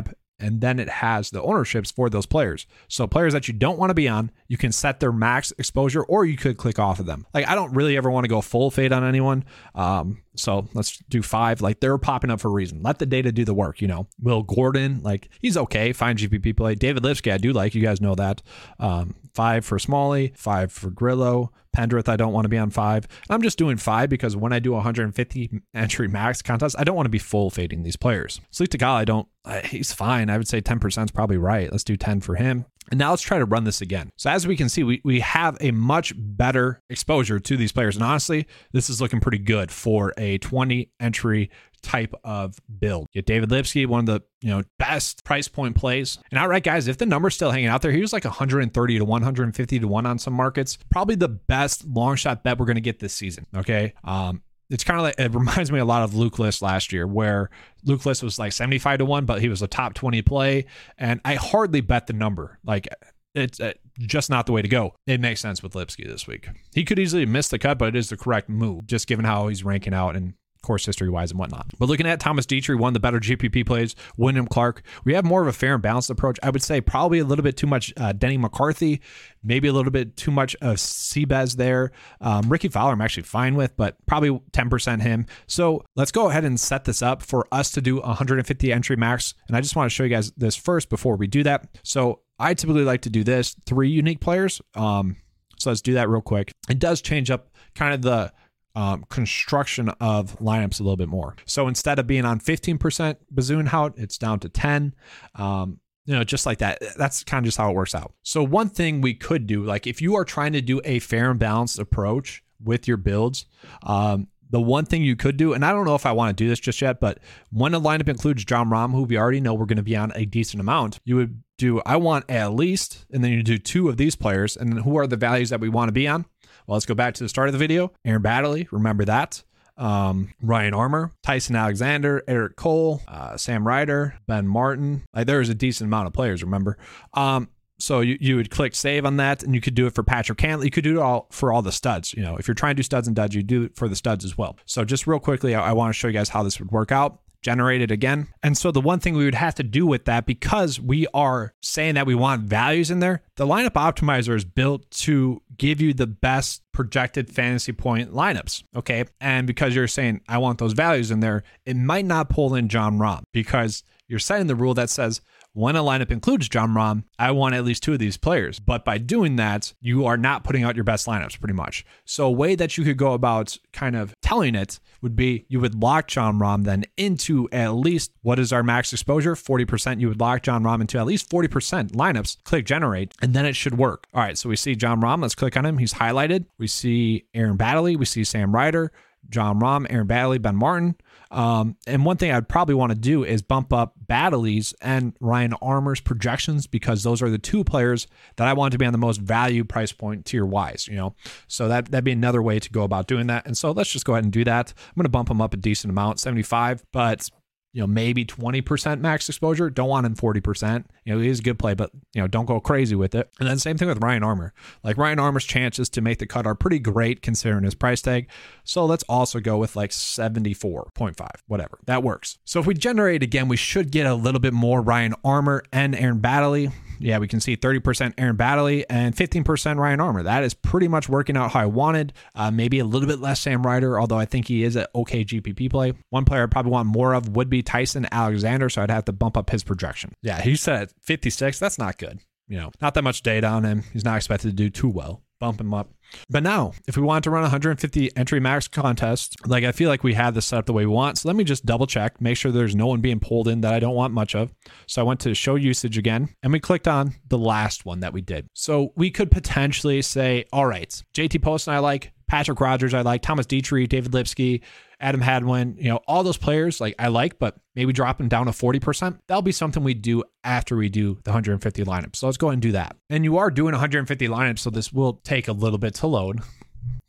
and 0.41 0.59
then 0.59 0.79
it 0.79 0.89
has 0.89 1.29
the 1.29 1.41
ownerships 1.41 1.91
for 1.91 2.09
those 2.09 2.25
players. 2.25 2.65
So 2.87 3.07
players 3.07 3.33
that 3.33 3.47
you 3.47 3.53
don't 3.53 3.77
want 3.77 3.91
to 3.91 3.93
be 3.93 4.09
on, 4.09 4.31
you 4.47 4.57
can 4.57 4.71
set 4.71 4.99
their 4.99 5.11
max 5.11 5.53
exposure, 5.57 6.03
or 6.03 6.25
you 6.25 6.35
could 6.35 6.57
click 6.57 6.79
off 6.79 6.99
of 6.99 7.05
them. 7.05 7.25
Like 7.33 7.47
I 7.47 7.55
don't 7.55 7.73
really 7.73 7.95
ever 7.95 8.09
want 8.09 8.25
to 8.25 8.29
go 8.29 8.41
full 8.41 8.71
fade 8.71 8.91
on 8.91 9.03
anyone. 9.03 9.45
Um, 9.75 10.23
so 10.35 10.67
let's 10.73 10.97
do 11.09 11.21
five. 11.21 11.61
Like 11.61 11.79
they're 11.79 11.97
popping 11.97 12.31
up 12.31 12.41
for 12.41 12.47
a 12.47 12.51
reason. 12.51 12.81
Let 12.81 12.99
the 12.99 13.05
data 13.05 13.31
do 13.31 13.45
the 13.45 13.53
work. 13.53 13.81
You 13.81 13.87
know, 13.87 14.07
Will 14.19 14.41
Gordon, 14.41 15.01
like 15.03 15.29
he's 15.39 15.55
okay, 15.57 15.93
fine 15.93 16.17
GPP 16.17 16.57
play. 16.57 16.75
David 16.75 17.03
Lipsky, 17.03 17.31
I 17.31 17.37
do 17.37 17.53
like. 17.53 17.75
You 17.75 17.81
guys 17.81 18.01
know 18.01 18.15
that. 18.15 18.41
Um, 18.79 19.15
five 19.33 19.63
for 19.63 19.77
Smalley, 19.77 20.33
five 20.35 20.71
for 20.71 20.89
Grillo. 20.89 21.51
Pendrith, 21.75 22.09
I 22.09 22.15
don't 22.15 22.33
want 22.33 22.45
to 22.45 22.49
be 22.49 22.57
on 22.57 22.69
five. 22.69 23.07
I'm 23.29 23.41
just 23.41 23.57
doing 23.57 23.77
five 23.77 24.09
because 24.09 24.35
when 24.35 24.53
I 24.53 24.59
do 24.59 24.73
150 24.73 25.61
entry 25.73 26.07
max 26.07 26.41
contest, 26.41 26.75
I 26.77 26.83
don't 26.83 26.95
want 26.95 27.05
to 27.05 27.11
be 27.11 27.19
full 27.19 27.49
fading 27.49 27.83
these 27.83 27.95
players. 27.95 28.41
Sleep 28.51 28.69
to 28.71 28.87
I 28.87 29.05
don't. 29.05 29.27
He's 29.65 29.93
fine. 29.93 30.29
I 30.29 30.37
would 30.37 30.47
say 30.47 30.61
10% 30.61 31.05
is 31.05 31.11
probably 31.11 31.37
right. 31.37 31.71
Let's 31.71 31.83
do 31.83 31.95
10 31.95 32.21
for 32.21 32.35
him. 32.35 32.65
And 32.89 32.99
now 32.99 33.11
let's 33.11 33.21
try 33.21 33.37
to 33.37 33.45
run 33.45 33.63
this 33.63 33.81
again. 33.81 34.11
So 34.17 34.29
as 34.29 34.47
we 34.47 34.55
can 34.55 34.69
see, 34.69 34.83
we, 34.83 35.01
we 35.03 35.19
have 35.19 35.57
a 35.61 35.71
much 35.71 36.13
better 36.17 36.81
exposure 36.89 37.39
to 37.39 37.57
these 37.57 37.71
players. 37.71 37.95
And 37.95 38.03
honestly, 38.03 38.47
this 38.73 38.89
is 38.89 39.01
looking 39.01 39.19
pretty 39.19 39.37
good 39.37 39.71
for 39.71 40.13
a 40.17 40.39
20 40.39 40.91
entry 40.99 41.49
type 41.81 42.13
of 42.23 42.55
build. 42.79 43.07
Get 43.13 43.25
David 43.25 43.49
Lipsky, 43.49 43.85
one 43.85 44.01
of 44.01 44.05
the 44.05 44.21
you 44.41 44.49
know 44.49 44.63
best 44.79 45.23
price 45.23 45.47
point 45.47 45.75
plays. 45.75 46.17
And 46.31 46.39
outright, 46.39 46.63
guys, 46.63 46.87
if 46.87 46.97
the 46.97 47.05
number's 47.05 47.35
still 47.35 47.51
hanging 47.51 47.67
out 47.67 47.81
there, 47.81 47.91
he 47.91 48.01
was 48.01 48.13
like 48.13 48.25
130 48.25 48.97
to 48.97 49.05
150 49.05 49.79
to 49.79 49.87
one 49.87 50.05
on 50.05 50.19
some 50.19 50.33
markets. 50.33 50.77
Probably 50.89 51.15
the 51.15 51.29
best 51.29 51.85
long 51.85 52.15
shot 52.15 52.43
bet 52.43 52.57
we're 52.57 52.65
going 52.65 52.75
to 52.75 52.81
get 52.81 52.99
this 52.99 53.13
season. 53.13 53.45
Okay. 53.55 53.93
Um, 54.03 54.41
it's 54.69 54.83
kind 54.83 54.97
of 54.97 55.03
like 55.03 55.15
it 55.19 55.33
reminds 55.35 55.71
me 55.71 55.79
a 55.79 55.85
lot 55.85 56.03
of 56.03 56.15
Luke 56.15 56.39
List 56.39 56.61
last 56.61 56.91
year, 56.93 57.05
where 57.05 57.49
Luke 57.83 58.05
List 58.05 58.23
was 58.23 58.39
like 58.39 58.53
75 58.53 58.99
to 58.99 59.05
1, 59.05 59.25
but 59.25 59.41
he 59.41 59.49
was 59.49 59.61
a 59.61 59.67
top 59.67 59.93
20 59.93 60.21
play. 60.21 60.65
And 60.97 61.19
I 61.25 61.35
hardly 61.35 61.81
bet 61.81 62.07
the 62.07 62.13
number. 62.13 62.59
Like 62.63 62.87
it's 63.35 63.59
uh, 63.59 63.73
just 63.99 64.29
not 64.29 64.45
the 64.45 64.51
way 64.51 64.61
to 64.61 64.67
go. 64.67 64.93
It 65.07 65.21
makes 65.21 65.41
sense 65.41 65.61
with 65.61 65.75
Lipsky 65.75 66.07
this 66.07 66.27
week. 66.27 66.47
He 66.73 66.83
could 66.83 66.99
easily 66.99 67.25
miss 67.25 67.49
the 67.49 67.59
cut, 67.59 67.77
but 67.77 67.89
it 67.89 67.95
is 67.95 68.09
the 68.09 68.17
correct 68.17 68.49
move, 68.49 68.87
just 68.87 69.07
given 69.07 69.25
how 69.25 69.47
he's 69.47 69.63
ranking 69.63 69.93
out 69.93 70.15
and 70.15 70.33
course 70.61 70.85
history 70.85 71.09
wise 71.09 71.31
and 71.31 71.39
whatnot. 71.39 71.67
But 71.79 71.89
looking 71.89 72.07
at 72.07 72.19
Thomas 72.19 72.45
Detry, 72.45 72.77
one 72.77 72.89
of 72.89 72.93
the 72.93 72.99
better 72.99 73.19
GPP 73.19 73.65
plays, 73.65 73.95
Wyndham 74.17 74.47
Clark, 74.47 74.83
we 75.03 75.13
have 75.13 75.25
more 75.25 75.41
of 75.41 75.47
a 75.47 75.53
fair 75.53 75.73
and 75.73 75.81
balanced 75.81 76.09
approach. 76.09 76.39
I 76.43 76.49
would 76.49 76.63
say 76.63 76.81
probably 76.81 77.19
a 77.19 77.25
little 77.25 77.43
bit 77.43 77.57
too 77.57 77.67
much 77.67 77.93
uh, 77.97 78.13
Denny 78.13 78.37
McCarthy, 78.37 79.01
maybe 79.43 79.67
a 79.67 79.73
little 79.73 79.91
bit 79.91 80.15
too 80.17 80.31
much 80.31 80.55
of 80.61 80.77
Seabez 80.77 81.55
there. 81.55 81.91
Um, 82.19 82.49
Rickie 82.49 82.69
Fowler, 82.69 82.93
I'm 82.93 83.01
actually 83.01 83.23
fine 83.23 83.55
with, 83.55 83.75
but 83.77 83.97
probably 84.05 84.31
10% 84.51 85.01
him. 85.01 85.25
So 85.47 85.83
let's 85.95 86.11
go 86.11 86.29
ahead 86.29 86.45
and 86.45 86.59
set 86.59 86.85
this 86.85 87.01
up 87.01 87.21
for 87.21 87.47
us 87.51 87.71
to 87.71 87.81
do 87.81 87.99
150 87.99 88.71
entry 88.73 88.95
max. 88.95 89.33
And 89.47 89.57
I 89.57 89.61
just 89.61 89.75
want 89.75 89.89
to 89.89 89.95
show 89.95 90.03
you 90.03 90.09
guys 90.09 90.31
this 90.31 90.55
first 90.55 90.89
before 90.89 91.15
we 91.15 91.27
do 91.27 91.43
that. 91.43 91.67
So 91.83 92.21
I 92.39 92.53
typically 92.53 92.83
like 92.83 93.01
to 93.01 93.09
do 93.09 93.23
this 93.23 93.55
three 93.65 93.89
unique 93.89 94.19
players. 94.19 94.61
Um, 94.75 95.17
so 95.59 95.69
let's 95.69 95.81
do 95.81 95.93
that 95.93 96.09
real 96.09 96.21
quick. 96.21 96.51
It 96.69 96.79
does 96.79 97.01
change 97.01 97.29
up 97.29 97.55
kind 97.75 97.93
of 97.93 98.01
the 98.01 98.33
um, 98.75 99.05
construction 99.09 99.89
of 99.99 100.37
lineups 100.39 100.79
a 100.79 100.83
little 100.83 100.97
bit 100.97 101.09
more. 101.09 101.35
So 101.45 101.67
instead 101.67 101.99
of 101.99 102.07
being 102.07 102.25
on 102.25 102.39
15% 102.39 103.17
Bezuidenhout, 103.33 103.93
it's 103.97 104.17
down 104.17 104.39
to 104.39 104.49
10. 104.49 104.95
Um, 105.35 105.79
you 106.05 106.15
know, 106.15 106.23
just 106.23 106.45
like 106.45 106.59
that. 106.59 106.81
That's 106.97 107.23
kind 107.23 107.43
of 107.43 107.45
just 107.45 107.57
how 107.57 107.69
it 107.69 107.75
works 107.75 107.93
out. 107.93 108.13
So 108.23 108.43
one 108.43 108.69
thing 108.69 109.01
we 109.01 109.13
could 109.13 109.45
do, 109.45 109.63
like 109.63 109.85
if 109.85 110.01
you 110.01 110.15
are 110.15 110.25
trying 110.25 110.53
to 110.53 110.61
do 110.61 110.81
a 110.83 110.99
fair 110.99 111.31
and 111.31 111.39
balanced 111.39 111.79
approach 111.79 112.43
with 112.63 112.87
your 112.87 112.97
builds, 112.97 113.45
um, 113.83 114.27
the 114.49 114.61
one 114.61 114.85
thing 114.85 115.03
you 115.03 115.15
could 115.15 115.37
do, 115.37 115.53
and 115.53 115.63
I 115.63 115.71
don't 115.71 115.85
know 115.85 115.95
if 115.95 116.05
I 116.05 116.11
want 116.11 116.35
to 116.35 116.43
do 116.43 116.49
this 116.49 116.59
just 116.59 116.81
yet, 116.81 116.99
but 116.99 117.19
when 117.51 117.73
a 117.73 117.79
lineup 117.79 118.09
includes 118.09 118.43
Jon 118.43 118.69
Rahm, 118.69 118.91
who 118.91 119.03
we 119.03 119.17
already 119.17 119.39
know 119.39 119.53
we're 119.53 119.65
going 119.65 119.77
to 119.77 119.83
be 119.83 119.95
on 119.95 120.11
a 120.13 120.25
decent 120.25 120.59
amount, 120.59 120.99
you 121.05 121.15
would 121.15 121.41
do, 121.57 121.81
I 121.85 121.95
want 121.95 122.29
at 122.29 122.53
least, 122.53 123.05
and 123.11 123.23
then 123.23 123.31
you 123.31 123.43
do 123.43 123.57
two 123.57 123.87
of 123.87 123.95
these 123.95 124.15
players, 124.15 124.57
and 124.57 124.73
then 124.73 124.83
who 124.83 124.97
are 124.97 125.07
the 125.07 125.15
values 125.15 125.51
that 125.51 125.61
we 125.61 125.69
want 125.69 125.87
to 125.87 125.93
be 125.93 126.07
on? 126.07 126.25
Well, 126.67 126.75
let's 126.75 126.85
go 126.85 126.95
back 126.95 127.13
to 127.15 127.23
the 127.23 127.29
start 127.29 127.47
of 127.47 127.53
the 127.53 127.59
video. 127.59 127.91
Aaron 128.05 128.21
Baddeley, 128.21 128.67
remember 128.71 129.05
that. 129.05 129.43
Um, 129.77 130.33
Ryan 130.41 130.73
Armour, 130.73 131.11
Tyson 131.23 131.55
Alexander, 131.55 132.23
Eric 132.27 132.55
Cole, 132.55 133.01
uh, 133.07 133.35
Sam 133.37 133.65
Ryder, 133.65 134.15
Ben 134.27 134.47
Martin. 134.47 135.03
Like 135.13 135.27
there 135.27 135.41
is 135.41 135.49
a 135.49 135.55
decent 135.55 135.87
amount 135.87 136.07
of 136.07 136.13
players, 136.13 136.43
remember. 136.43 136.77
Um, 137.13 137.49
so 137.79 138.01
you, 138.01 138.17
you 138.21 138.35
would 138.35 138.51
click 138.51 138.75
save 138.75 139.05
on 139.05 139.17
that 139.17 139.41
and 139.41 139.55
you 139.55 139.61
could 139.61 139.73
do 139.73 139.87
it 139.87 139.95
for 139.95 140.03
Patrick 140.03 140.37
Cantlay. 140.37 140.65
You 140.65 140.71
could 140.71 140.83
do 140.83 140.99
it 140.99 141.01
all 141.01 141.27
for 141.31 141.51
all 141.51 141.63
the 141.63 141.71
studs. 141.71 142.13
You 142.13 142.21
know, 142.21 142.37
if 142.37 142.47
you're 142.47 142.55
trying 142.55 142.75
to 142.75 142.79
do 142.79 142.83
studs 142.83 143.07
and 143.07 143.15
duds, 143.15 143.33
you 143.33 143.41
do 143.41 143.63
it 143.63 143.75
for 143.75 143.87
the 143.87 143.95
studs 143.95 144.23
as 144.23 144.37
well. 144.37 144.57
So 144.65 144.85
just 144.85 145.07
real 145.07 145.19
quickly, 145.19 145.55
I, 145.55 145.69
I 145.69 145.73
want 145.73 145.89
to 145.89 145.97
show 145.97 146.07
you 146.07 146.13
guys 146.13 146.29
how 146.29 146.43
this 146.43 146.59
would 146.59 146.71
work 146.71 146.91
out 146.91 147.19
generate 147.41 147.81
it 147.81 147.91
again. 147.91 148.27
And 148.43 148.57
so 148.57 148.71
the 148.71 148.81
one 148.81 148.99
thing 148.99 149.15
we 149.15 149.25
would 149.25 149.35
have 149.35 149.55
to 149.55 149.63
do 149.63 149.85
with 149.85 150.05
that, 150.05 150.25
because 150.25 150.79
we 150.79 151.07
are 151.13 151.53
saying 151.61 151.95
that 151.95 152.05
we 152.05 152.15
want 152.15 152.43
values 152.43 152.91
in 152.91 152.99
there, 152.99 153.23
the 153.35 153.47
lineup 153.47 153.71
optimizer 153.71 154.35
is 154.35 154.45
built 154.45 154.89
to 154.91 155.41
give 155.57 155.81
you 155.81 155.93
the 155.93 156.07
best 156.07 156.61
projected 156.71 157.29
fantasy 157.29 157.71
point 157.71 158.13
lineups. 158.13 158.63
Okay. 158.75 159.05
And 159.19 159.47
because 159.47 159.75
you're 159.75 159.87
saying, 159.87 160.21
I 160.27 160.37
want 160.37 160.59
those 160.59 160.73
values 160.73 161.11
in 161.11 161.19
there, 161.19 161.43
it 161.65 161.75
might 161.75 162.05
not 162.05 162.29
pull 162.29 162.55
in 162.55 162.69
Jon 162.69 162.97
Rahm 162.97 163.23
because 163.31 163.83
you're 164.07 164.19
setting 164.19 164.47
the 164.47 164.55
rule 164.55 164.73
that 164.75 164.89
says, 164.89 165.21
when 165.53 165.75
a 165.75 165.83
lineup 165.83 166.11
includes 166.11 166.47
Jon 166.47 166.69
Rahm, 166.69 167.03
I 167.19 167.31
want 167.31 167.55
at 167.55 167.65
least 167.65 167.83
two 167.83 167.91
of 167.91 167.99
these 167.99 168.15
players. 168.15 168.59
But 168.59 168.85
by 168.85 168.97
doing 168.97 169.35
that, 169.35 169.73
you 169.81 170.05
are 170.05 170.15
not 170.15 170.45
putting 170.45 170.63
out 170.63 170.75
your 170.75 170.85
best 170.85 171.07
lineups 171.07 171.39
pretty 171.39 171.55
much. 171.55 171.85
So 172.05 172.25
a 172.25 172.31
way 172.31 172.55
that 172.55 172.77
you 172.77 172.85
could 172.85 172.97
go 172.97 173.11
about 173.13 173.57
kind 173.73 173.97
of 173.97 174.15
telling 174.21 174.55
it 174.55 174.79
would 175.01 175.15
be 175.15 175.45
you 175.47 175.59
would 175.59 175.75
lock 175.75 176.07
Jon 176.07 176.39
Rahm 176.39 176.63
then 176.63 176.83
into 176.97 177.49
at 177.51 177.73
least 177.73 178.11
what 178.21 178.39
is 178.39 178.53
our 178.53 178.63
max 178.63 178.93
exposure? 178.93 179.35
40%. 179.35 179.99
You 179.99 180.07
would 180.09 180.19
lock 180.19 180.43
Jon 180.43 180.63
Rahm 180.63 180.81
into 180.81 180.97
at 180.97 181.05
least 181.05 181.29
40% 181.29 181.91
lineups, 181.91 182.43
click 182.43 182.65
generate, 182.65 183.13
and 183.21 183.33
then 183.33 183.45
it 183.45 183.55
should 183.55 183.77
work. 183.77 184.07
All 184.13 184.21
right, 184.21 184.37
so 184.37 184.49
we 184.49 184.55
see 184.55 184.75
Jon 184.75 185.01
Rahm. 185.01 185.21
Let's 185.21 185.35
click 185.35 185.57
on 185.57 185.65
him. 185.65 185.77
He's 185.77 185.93
highlighted. 185.93 186.45
We 186.57 186.67
see 186.67 187.25
Aaron 187.33 187.57
Baddeley. 187.57 187.97
We 187.97 188.05
see 188.05 188.23
Sam 188.23 188.53
Ryder. 188.53 188.91
Jon 189.31 189.59
Rahm, 189.59 189.87
Aaron 189.89 190.07
Baddeley, 190.07 190.41
Ben 190.41 190.55
Martin. 190.55 190.95
Um, 191.31 191.77
and 191.87 192.05
one 192.05 192.17
thing 192.17 192.31
I'd 192.31 192.49
probably 192.49 192.75
want 192.75 192.91
to 192.91 192.97
do 192.97 193.23
is 193.23 193.41
bump 193.41 193.71
up 193.71 193.93
Baddeley's 194.05 194.73
and 194.81 195.13
Ryan 195.19 195.53
Armour's 195.61 196.01
projections 196.01 196.67
because 196.67 197.03
those 197.03 197.21
are 197.21 197.29
the 197.29 197.37
two 197.37 197.63
players 197.63 198.05
that 198.35 198.47
I 198.47 198.53
want 198.53 198.73
to 198.73 198.77
be 198.77 198.85
on 198.85 198.91
the 198.91 198.97
most 198.97 199.21
value 199.21 199.63
price 199.63 199.93
point 199.93 200.25
tier 200.25 200.45
wise, 200.45 200.87
you 200.87 200.95
know. 200.95 201.15
So 201.47 201.67
that 201.69 201.89
that'd 201.89 202.03
be 202.03 202.11
another 202.11 202.41
way 202.41 202.59
to 202.59 202.69
go 202.69 202.83
about 202.83 203.07
doing 203.07 203.27
that. 203.27 203.45
And 203.45 203.57
so 203.57 203.71
let's 203.71 203.91
just 203.91 204.05
go 204.05 204.13
ahead 204.13 204.25
and 204.25 204.33
do 204.33 204.43
that. 204.43 204.73
I'm 204.77 204.95
going 204.95 205.05
to 205.05 205.09
bump 205.09 205.29
them 205.29 205.41
up 205.41 205.53
a 205.53 205.57
decent 205.57 205.89
amount, 205.89 206.19
75, 206.19 206.83
but 206.91 207.29
you 207.73 207.81
know, 207.81 207.87
maybe 207.87 208.25
20% 208.25 208.99
max 208.99 209.29
exposure. 209.29 209.69
Don't 209.69 209.87
want 209.87 210.05
him 210.05 210.15
40%. 210.15 210.85
You 211.05 211.15
know, 211.15 211.21
he's 211.21 211.39
a 211.39 211.43
good 211.43 211.57
play, 211.57 211.73
but, 211.73 211.91
you 212.13 212.21
know, 212.21 212.27
don't 212.27 212.45
go 212.45 212.59
crazy 212.59 212.95
with 212.95 213.15
it. 213.15 213.29
And 213.39 213.47
then 213.47 213.59
same 213.59 213.77
thing 213.77 213.87
with 213.87 214.03
Ryan 214.03 214.23
Armour. 214.23 214.53
Like 214.83 214.97
Ryan 214.97 215.19
Armour's 215.19 215.45
chances 215.45 215.89
to 215.89 216.01
make 216.01 216.19
the 216.19 216.27
cut 216.27 216.45
are 216.45 216.55
pretty 216.55 216.79
great 216.79 217.21
considering 217.21 217.63
his 217.63 217.75
price 217.75 218.01
tag. 218.01 218.29
So 218.65 218.85
let's 218.85 219.03
also 219.07 219.39
go 219.39 219.57
with 219.57 219.75
like 219.75 219.91
74.5, 219.91 221.29
whatever. 221.47 221.79
That 221.85 222.03
works. 222.03 222.39
So 222.43 222.59
if 222.59 222.65
we 222.65 222.73
generate 222.73 223.23
again, 223.23 223.47
we 223.47 223.57
should 223.57 223.91
get 223.91 224.05
a 224.05 224.15
little 224.15 224.41
bit 224.41 224.53
more 224.53 224.81
Ryan 224.81 225.15
Armour 225.23 225.63
and 225.71 225.95
Aaron 225.95 226.19
Baddeley 226.19 226.73
yeah, 227.01 227.17
we 227.17 227.27
can 227.27 227.39
see 227.39 227.57
30% 227.57 228.13
Aaron 228.17 228.37
Baddeley 228.37 228.83
and 228.89 229.15
15% 229.15 229.77
Ryan 229.77 229.99
Armour. 229.99 230.23
That 230.23 230.43
is 230.43 230.53
pretty 230.53 230.87
much 230.87 231.09
working 231.09 231.35
out 231.35 231.51
how 231.51 231.61
I 231.61 231.65
wanted. 231.65 232.13
Uh, 232.35 232.51
maybe 232.51 232.79
a 232.79 232.85
little 232.85 233.07
bit 233.07 233.19
less 233.19 233.39
Sam 233.39 233.65
Ryder, 233.65 233.99
although 233.99 234.17
I 234.17 234.25
think 234.25 234.47
he 234.47 234.63
is 234.63 234.75
an 234.75 234.85
okay 234.95 235.25
GPP 235.25 235.69
play. 235.69 235.93
One 236.09 236.25
player 236.25 236.43
I'd 236.43 236.51
probably 236.51 236.71
want 236.71 236.87
more 236.87 237.13
of 237.13 237.35
would 237.35 237.49
be 237.49 237.61
Tyson 237.63 238.07
Alexander, 238.11 238.69
so 238.69 238.81
I'd 238.81 238.91
have 238.91 239.05
to 239.05 239.13
bump 239.13 239.37
up 239.37 239.49
his 239.49 239.63
projection. 239.63 240.13
Yeah, 240.21 240.41
he 240.41 240.55
said 240.55 240.91
56. 241.01 241.59
That's 241.59 241.77
not 241.77 241.97
good. 241.97 242.19
You 242.47 242.57
know, 242.57 242.71
not 242.81 242.93
that 242.95 243.03
much 243.03 243.23
data 243.23 243.47
on 243.47 243.63
him. 243.63 243.83
He's 243.93 244.05
not 244.05 244.17
expected 244.17 244.49
to 244.49 244.55
do 244.55 244.69
too 244.69 244.89
well 244.89 245.23
bump 245.41 245.59
him 245.59 245.73
up. 245.73 245.89
But 246.29 246.43
now, 246.43 246.73
if 246.87 246.97
we 246.97 247.03
want 247.03 247.23
to 247.23 247.29
run 247.29 247.41
150 247.41 248.15
entry 248.15 248.39
max 248.39 248.67
contest, 248.67 249.35
like 249.47 249.63
I 249.63 249.71
feel 249.71 249.89
like 249.89 250.03
we 250.03 250.13
have 250.13 250.33
this 250.33 250.45
set 250.45 250.59
up 250.59 250.65
the 250.65 250.73
way 250.73 250.85
we 250.85 250.93
want. 250.93 251.19
So 251.19 251.29
let 251.29 251.35
me 251.35 251.43
just 251.43 251.65
double 251.65 251.87
check, 251.87 252.19
make 252.21 252.37
sure 252.37 252.51
there's 252.51 252.75
no 252.75 252.87
one 252.87 253.01
being 253.01 253.19
pulled 253.19 253.47
in 253.47 253.61
that 253.61 253.73
I 253.73 253.79
don't 253.79 253.95
want 253.95 254.13
much 254.13 254.35
of. 254.35 254.53
So 254.87 255.01
I 255.01 255.05
went 255.05 255.19
to 255.21 255.33
show 255.33 255.55
usage 255.55 255.97
again 255.97 256.29
and 256.43 256.51
we 256.51 256.59
clicked 256.59 256.87
on 256.87 257.13
the 257.27 257.37
last 257.37 257.85
one 257.85 258.01
that 258.01 258.13
we 258.13 258.21
did. 258.21 258.47
So 258.53 258.93
we 258.95 259.11
could 259.11 259.31
potentially 259.31 260.01
say, 260.01 260.45
all 260.51 260.65
right, 260.65 260.89
JT 261.13 261.41
Poston 261.41 261.73
I 261.73 261.79
like, 261.79 262.13
Patrick 262.27 262.61
Rodgers 262.61 262.93
I 262.93 263.01
like, 263.01 263.21
Thomas 263.21 263.45
Detry, 263.45 263.89
David 263.89 264.13
Lipsky, 264.13 264.61
Adam 265.01 265.19
Hadwin, 265.19 265.75
you 265.77 265.89
know, 265.89 265.99
all 266.07 266.23
those 266.23 266.37
players 266.37 266.79
like 266.79 266.95
I 266.97 267.07
like, 267.07 267.39
but 267.39 267.57
maybe 267.75 267.91
dropping 267.91 268.29
down 268.29 268.45
to 268.45 268.51
40%. 268.51 269.19
That'll 269.27 269.41
be 269.41 269.51
something 269.51 269.83
we 269.83 269.93
do 269.93 270.23
after 270.43 270.77
we 270.77 270.89
do 270.89 271.19
the 271.23 271.31
150 271.31 271.83
lineups. 271.83 272.17
So 272.17 272.27
let's 272.27 272.37
go 272.37 272.47
ahead 272.47 272.53
and 272.53 272.61
do 272.61 272.71
that. 272.73 272.95
And 273.09 273.23
you 273.23 273.37
are 273.37 273.49
doing 273.49 273.73
150 273.73 274.27
lineups, 274.27 274.59
so 274.59 274.69
this 274.69 274.93
will 274.93 275.13
take 275.23 275.47
a 275.47 275.53
little 275.53 275.79
bit 275.79 275.93
to 276.01 276.07
load. 276.07 276.41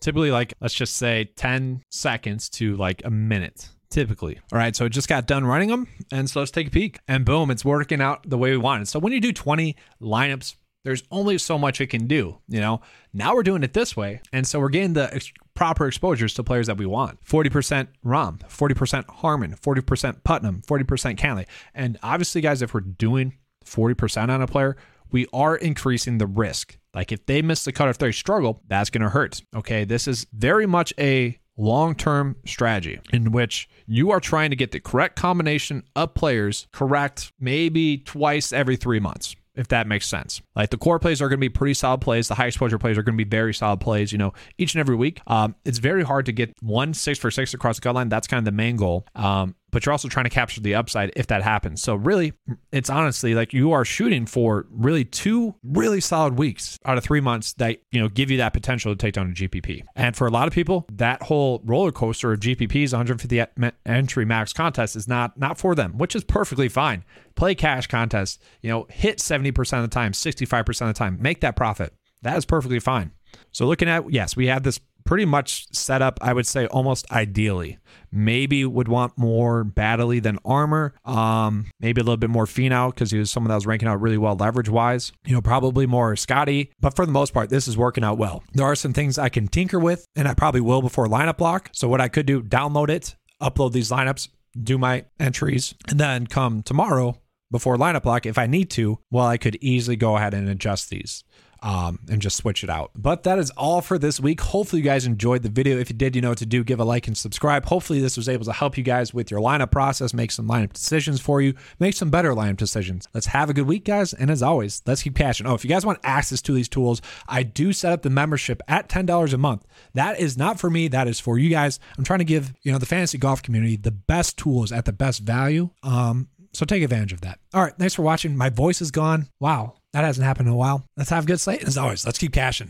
Typically, 0.01 0.31
like 0.31 0.55
let's 0.61 0.75
just 0.75 0.97
say 0.97 1.31
10 1.37 1.83
seconds 1.91 2.49
to 2.51 2.77
like 2.77 3.03
a 3.05 3.11
minute 3.11 3.69
typically. 3.91 4.41
All 4.51 4.59
right, 4.59 4.75
so 4.75 4.87
it 4.87 4.91
just 4.91 5.07
got 5.07 5.27
done 5.27 5.45
running 5.45 5.69
them, 5.69 5.87
and 6.11 6.29
so 6.29 6.41
let's 6.41 6.51
take 6.51 6.69
a 6.69 6.71
peek. 6.71 6.99
And 7.07 7.27
boom, 7.27 7.51
it's 7.51 7.63
working 7.63 8.01
out 8.01 8.29
the 8.29 8.39
way 8.39 8.51
we 8.51 8.57
wanted. 8.57 8.89
So 8.89 8.99
when 8.99 9.13
you 9.13 9.21
do 9.21 9.33
20 9.33 9.77
lineups 10.01 10.55
there's 10.85 11.05
only 11.11 11.39
so 11.39 11.59
much 11.59 11.81
it 11.81 11.89
can 11.89 12.07
do, 12.07 12.39
you 12.49 12.61
know. 12.61 12.81
Now 13.13 13.35
we're 13.35 13.43
doing 13.43 13.63
it 13.63 13.73
this 13.73 13.97
way, 13.97 14.21
and 14.33 14.47
so 14.47 14.59
we're 14.59 14.69
getting 14.69 14.95
the 14.95 15.15
ex- 15.15 15.33
proper 15.55 15.87
exposures 15.87 16.35
to 16.35 16.43
players 16.43 16.67
that 16.67 16.77
we 16.77 16.87
want. 16.87 17.23
40% 17.25 17.89
Rahm, 18.05 18.41
40% 18.41 19.09
Harman, 19.09 19.55
40% 19.55 20.25
Putnam, 20.25 20.63
40% 20.67 21.17
Cantlay. 21.17 21.47
And 21.75 21.99
obviously 22.03 22.41
guys, 22.41 22.63
if 22.63 22.75
we're 22.75 22.81
doing 22.81 23.35
40% 23.65 24.29
on 24.29 24.43
a 24.43 24.47
player, 24.47 24.77
we 25.11 25.27
are 25.33 25.57
increasing 25.57 26.19
the 26.19 26.27
risk. 26.27 26.79
Like 26.95 27.13
if 27.13 27.27
they 27.27 27.43
miss 27.43 27.65
the 27.65 27.73
cut, 27.73 27.89
if 27.89 27.99
they 27.99 28.13
struggle, 28.13 28.63
that's 28.69 28.91
going 28.91 29.03
to 29.03 29.09
hurt. 29.09 29.43
Okay, 29.55 29.85
this 29.85 30.07
is 30.07 30.27
very 30.33 30.67
much 30.67 30.93
a 30.99 31.39
long 31.57 31.95
term 31.95 32.37
strategy 32.47 32.99
in 33.13 33.31
which 33.31 33.69
you 33.87 34.11
are 34.11 34.21
trying 34.21 34.51
to 34.51 34.57
get 34.57 34.73
the 34.73 34.81
correct 34.81 35.17
combination 35.17 35.83
of 35.95 36.15
players 36.15 36.67
correct 36.73 37.31
maybe 37.39 37.99
twice 37.99 38.53
every 38.53 38.75
three 38.77 38.99
months 38.99 39.37
if 39.55 39.69
that 39.69 39.87
makes 39.87 40.09
sense. 40.09 40.41
Like 40.57 40.71
the 40.71 40.79
core 40.79 40.99
plays 40.99 41.21
are 41.21 41.29
going 41.29 41.39
to 41.39 41.41
be 41.41 41.49
pretty 41.49 41.75
solid 41.75 42.01
plays. 42.01 42.29
The 42.29 42.35
high 42.35 42.47
exposure 42.47 42.79
plays 42.79 42.97
are 42.97 43.03
going 43.03 43.17
to 43.17 43.25
be 43.25 43.29
very 43.29 43.53
solid 43.53 43.81
plays, 43.81 44.13
you 44.13 44.19
know, 44.19 44.33
each 44.59 44.75
and 44.75 44.81
every 44.81 44.97
week. 44.97 45.21
Um, 45.27 45.55
it's 45.65 45.79
very 45.79 46.03
hard 46.03 46.27
to 46.27 46.33
get 46.33 46.55
one 46.61 46.95
six 46.95 47.19
for 47.19 47.31
six 47.31 47.53
across 47.53 47.77
the 47.77 47.83
cut 47.83 47.95
line. 47.95 48.09
That's 48.09 48.27
kind 48.27 48.39
of 48.39 48.45
the 48.45 48.53
main 48.57 48.77
goal. 48.77 49.07
Um, 49.15 49.55
but 49.73 49.85
you're 49.85 49.93
also 49.93 50.09
trying 50.09 50.25
to 50.25 50.31
capture 50.31 50.61
the 50.61 50.75
upside 50.75 51.11
if 51.17 51.27
that 51.27 51.43
happens. 51.43 51.83
So 51.83 51.97
really, 51.97 52.35
it's 52.71 52.91
honestly 52.91 53.35
like 53.35 53.53
you 53.53 53.73
are 53.73 53.85
shooting 53.85 54.27
for 54.27 54.67
really 54.71 55.05
two 55.05 55.57
really 55.65 56.01
solid 56.01 56.39
weeks 56.39 56.79
out 56.85 56.99
of 56.99 57.05
three 57.05 57.21
months 57.21 57.55
that 57.55 57.79
you 57.91 58.01
know 58.01 58.09
give 58.09 58.31
you 58.31 58.37
that 58.37 58.53
potential 58.53 58.93
to 58.93 58.97
take 58.97 59.15
down 59.15 59.31
a 59.31 59.35
GPP. 59.35 59.83
And 59.97 60.15
for 60.15 60.27
a 60.27 60.31
lot 60.31 60.47
of 60.47 60.55
people, 60.55 60.87
that 60.93 61.23
whole 61.23 61.61
roller 61.65 61.91
coaster 61.91 62.33
of 62.33 62.41
GPPs, 62.41 62.93
150 62.93 63.43
entry 63.87 64.25
max 64.25 64.53
contest 64.53 64.95
is 64.95 65.09
not 65.09 65.39
not 65.39 65.59
for 65.59 65.75
them, 65.75 65.99
which 65.99 66.15
is 66.15 66.23
perfectly 66.23 66.69
fine. 66.69 67.05
Play 67.35 67.55
cash 67.55 67.87
contests, 67.87 68.39
you 68.61 68.69
know, 68.69 68.87
hit 68.91 69.19
70% 69.19 69.59
of 69.79 69.83
the 69.83 69.89
time, 69.89 70.13
65% 70.13 70.69
of 70.83 70.87
the 70.89 70.93
time, 70.93 71.17
make 71.21 71.41
that 71.41 71.57
profit. 71.57 71.95
That 72.21 72.37
is 72.37 72.45
perfectly 72.45 72.79
fine. 72.79 73.13
So 73.53 73.67
looking 73.67 73.89
at 73.89 74.11
yes, 74.13 74.37
we 74.37 74.47
have 74.47 74.63
this 74.63 74.79
pretty 75.05 75.25
much 75.25 75.67
set 75.73 76.03
up, 76.03 76.19
I 76.23 76.33
would 76.33 76.47
say, 76.47 76.67
almost 76.67 77.11
ideally. 77.11 77.79
Maybe 78.11 78.65
would 78.65 78.89
want 78.89 79.17
more 79.17 79.65
Baddeley 79.65 80.23
than 80.23 80.39
Armour. 80.45 80.95
Um, 81.05 81.67
maybe 81.81 82.01
a 82.01 82.05
little 82.05 82.17
bit 82.17 82.31
more 82.31 82.47
Finau 82.47 82.91
because 82.91 83.11
he 83.11 83.19
was 83.19 83.31
someone 83.31 83.49
that 83.49 83.55
was 83.55 83.67
ranking 83.67 83.89
out 83.89 84.01
really 84.01 84.19
well 84.19 84.37
leverage 84.37 84.69
wise. 84.69 85.13
You 85.25 85.35
know, 85.35 85.41
probably 85.41 85.87
more 85.87 86.17
Scotty. 86.17 86.71
But 86.81 86.95
for 86.95 87.07
the 87.07 87.13
most 87.13 87.33
part, 87.33 87.51
this 87.51 87.69
is 87.69 87.77
working 87.77 88.05
out 88.05 88.19
well. 88.19 88.43
There 88.53 88.67
are 88.67 88.77
some 88.77 88.93
things 88.93 89.19
I 89.19 89.29
can 89.29 89.49
tinker 89.49 89.79
with, 89.79 90.05
and 90.17 90.29
I 90.29 90.35
probably 90.35 90.61
will 90.61 90.83
before 90.83 91.07
lineup 91.07 91.39
block. 91.39 91.71
So 91.73 91.89
what 91.89 92.01
I 92.01 92.09
could 92.09 92.27
do, 92.27 92.43
download 92.43 92.89
it, 92.89 93.17
upload 93.41 93.73
these 93.73 93.91
lineups, 93.91 94.29
do 94.61 94.79
my 94.79 95.05
entries, 95.19 95.75
and 95.89 95.99
then 95.99 96.27
come 96.27 96.63
tomorrow 96.63 97.19
before 97.51 97.77
lineup 97.77 98.07
lock, 98.07 98.27
if 98.27 98.39
I 98.39 98.47
need 98.47 98.71
to, 98.71 98.99
well, 99.11 99.27
I 99.27 99.37
could 99.37 99.59
easily 99.61 99.95
go 99.95 100.17
ahead 100.17 100.35
and 100.35 100.49
adjust 100.49 100.89
these 100.89 101.23
um, 101.63 102.01
and 102.11 102.21
just 102.21 102.37
switch 102.37 102.65
it 102.65 102.71
out. 102.71 102.91
But 102.95 103.23
that 103.23 103.39
is 103.39 103.51
all 103.53 103.81
for 103.81 103.99
this 103.99 104.21
week. 104.21 104.41
Hopefully, 104.41 104.83
you 104.83 104.85
guys 104.85 105.07
enjoyed 105.07 105.43
the 105.43 105.49
video. 105.49 105.79
If 105.79 105.91
you 105.91 105.97
did, 105.97 106.15
you 106.15 106.23
know 106.23 106.31
what 106.31 106.39
to 106.39 106.47
do. 106.47 106.65
Give 106.65 106.81
a 106.81 106.85
like 106.85 107.07
and 107.07 107.17
subscribe. 107.17 107.65
Hopefully, 107.67 108.01
this 108.01 108.17
was 108.17 108.29
able 108.29 108.45
to 108.45 108.53
help 108.53 108.77
you 108.77 108.83
guys 108.85 109.15
with 109.15 109.31
your 109.31 109.41
lineup 109.41 109.71
process, 109.71 110.13
make 110.13 110.33
some 110.33 110.49
lineup 110.49 110.73
decisions 110.73 111.21
for 111.21 111.41
you, 111.41 111.55
make 111.79 111.95
some 111.95 112.11
better 112.11 112.33
lineup 112.33 112.57
decisions. 112.57 113.09
Let's 113.15 113.27
have 113.27 113.49
a 113.49 113.55
good 113.55 113.67
week, 113.67 113.85
guys. 113.85 114.13
And 114.13 114.31
as 114.31 114.43
always, 114.43 114.83
let's 114.87 115.03
keep 115.03 115.15
cashing. 115.15 115.47
Oh, 115.47 115.55
if 115.55 115.65
you 115.65 115.71
guys 115.71 115.87
want 115.87 116.01
access 116.03 116.43
to 116.43 116.53
these 116.53 116.69
tools, 116.69 117.01
I 117.29 117.43
do 117.43 117.73
set 117.73 117.93
up 117.93 118.03
the 118.03 118.11
membership 118.11 118.61
at 118.69 118.89
$10 118.89 119.33
a 119.33 119.39
month. 119.39 119.65
That 119.95 120.19
is 120.19 120.37
not 120.37 120.59
for 120.59 120.69
me. 120.69 120.89
That 120.89 121.09
is 121.09 121.21
for 121.21 121.39
you 121.39 121.49
guys. 121.49 121.79
I'm 121.97 122.05
trying 122.05 122.21
to 122.21 122.25
give, 122.25 122.53
you 122.63 122.73
know, 122.73 122.79
the 122.79 122.87
fantasy 122.87 123.19
golf 123.19 123.43
community 123.43 123.77
the 123.77 123.91
best 123.91 124.37
tools 124.37 124.73
at 124.73 124.85
the 124.85 124.93
best 124.93 125.23
value. 125.23 125.71
Um, 125.83 126.29
so 126.53 126.65
take 126.67 126.83
advantage 126.83 127.13
of 127.13 127.23
that. 127.23 127.39
All 127.55 127.63
right. 127.63 127.75
Thanks 127.79 127.95
for 127.95 128.03
watching. 128.03 128.37
My 128.37 128.51
voice 128.51 128.81
is 128.81 128.91
gone. 128.91 129.29
Wow. 129.41 129.75
That 129.93 130.05
hasn't 130.05 130.25
happened 130.25 130.49
in 130.49 130.55
a 130.55 130.57
while. 130.57 130.85
Let's 130.97 131.11
have 131.11 131.27
good 131.27 131.41
slate. 131.41 131.63
As 131.65 131.77
always, 131.77 132.07
let's 132.07 132.19
keep 132.19 132.33
cashing. 132.33 132.61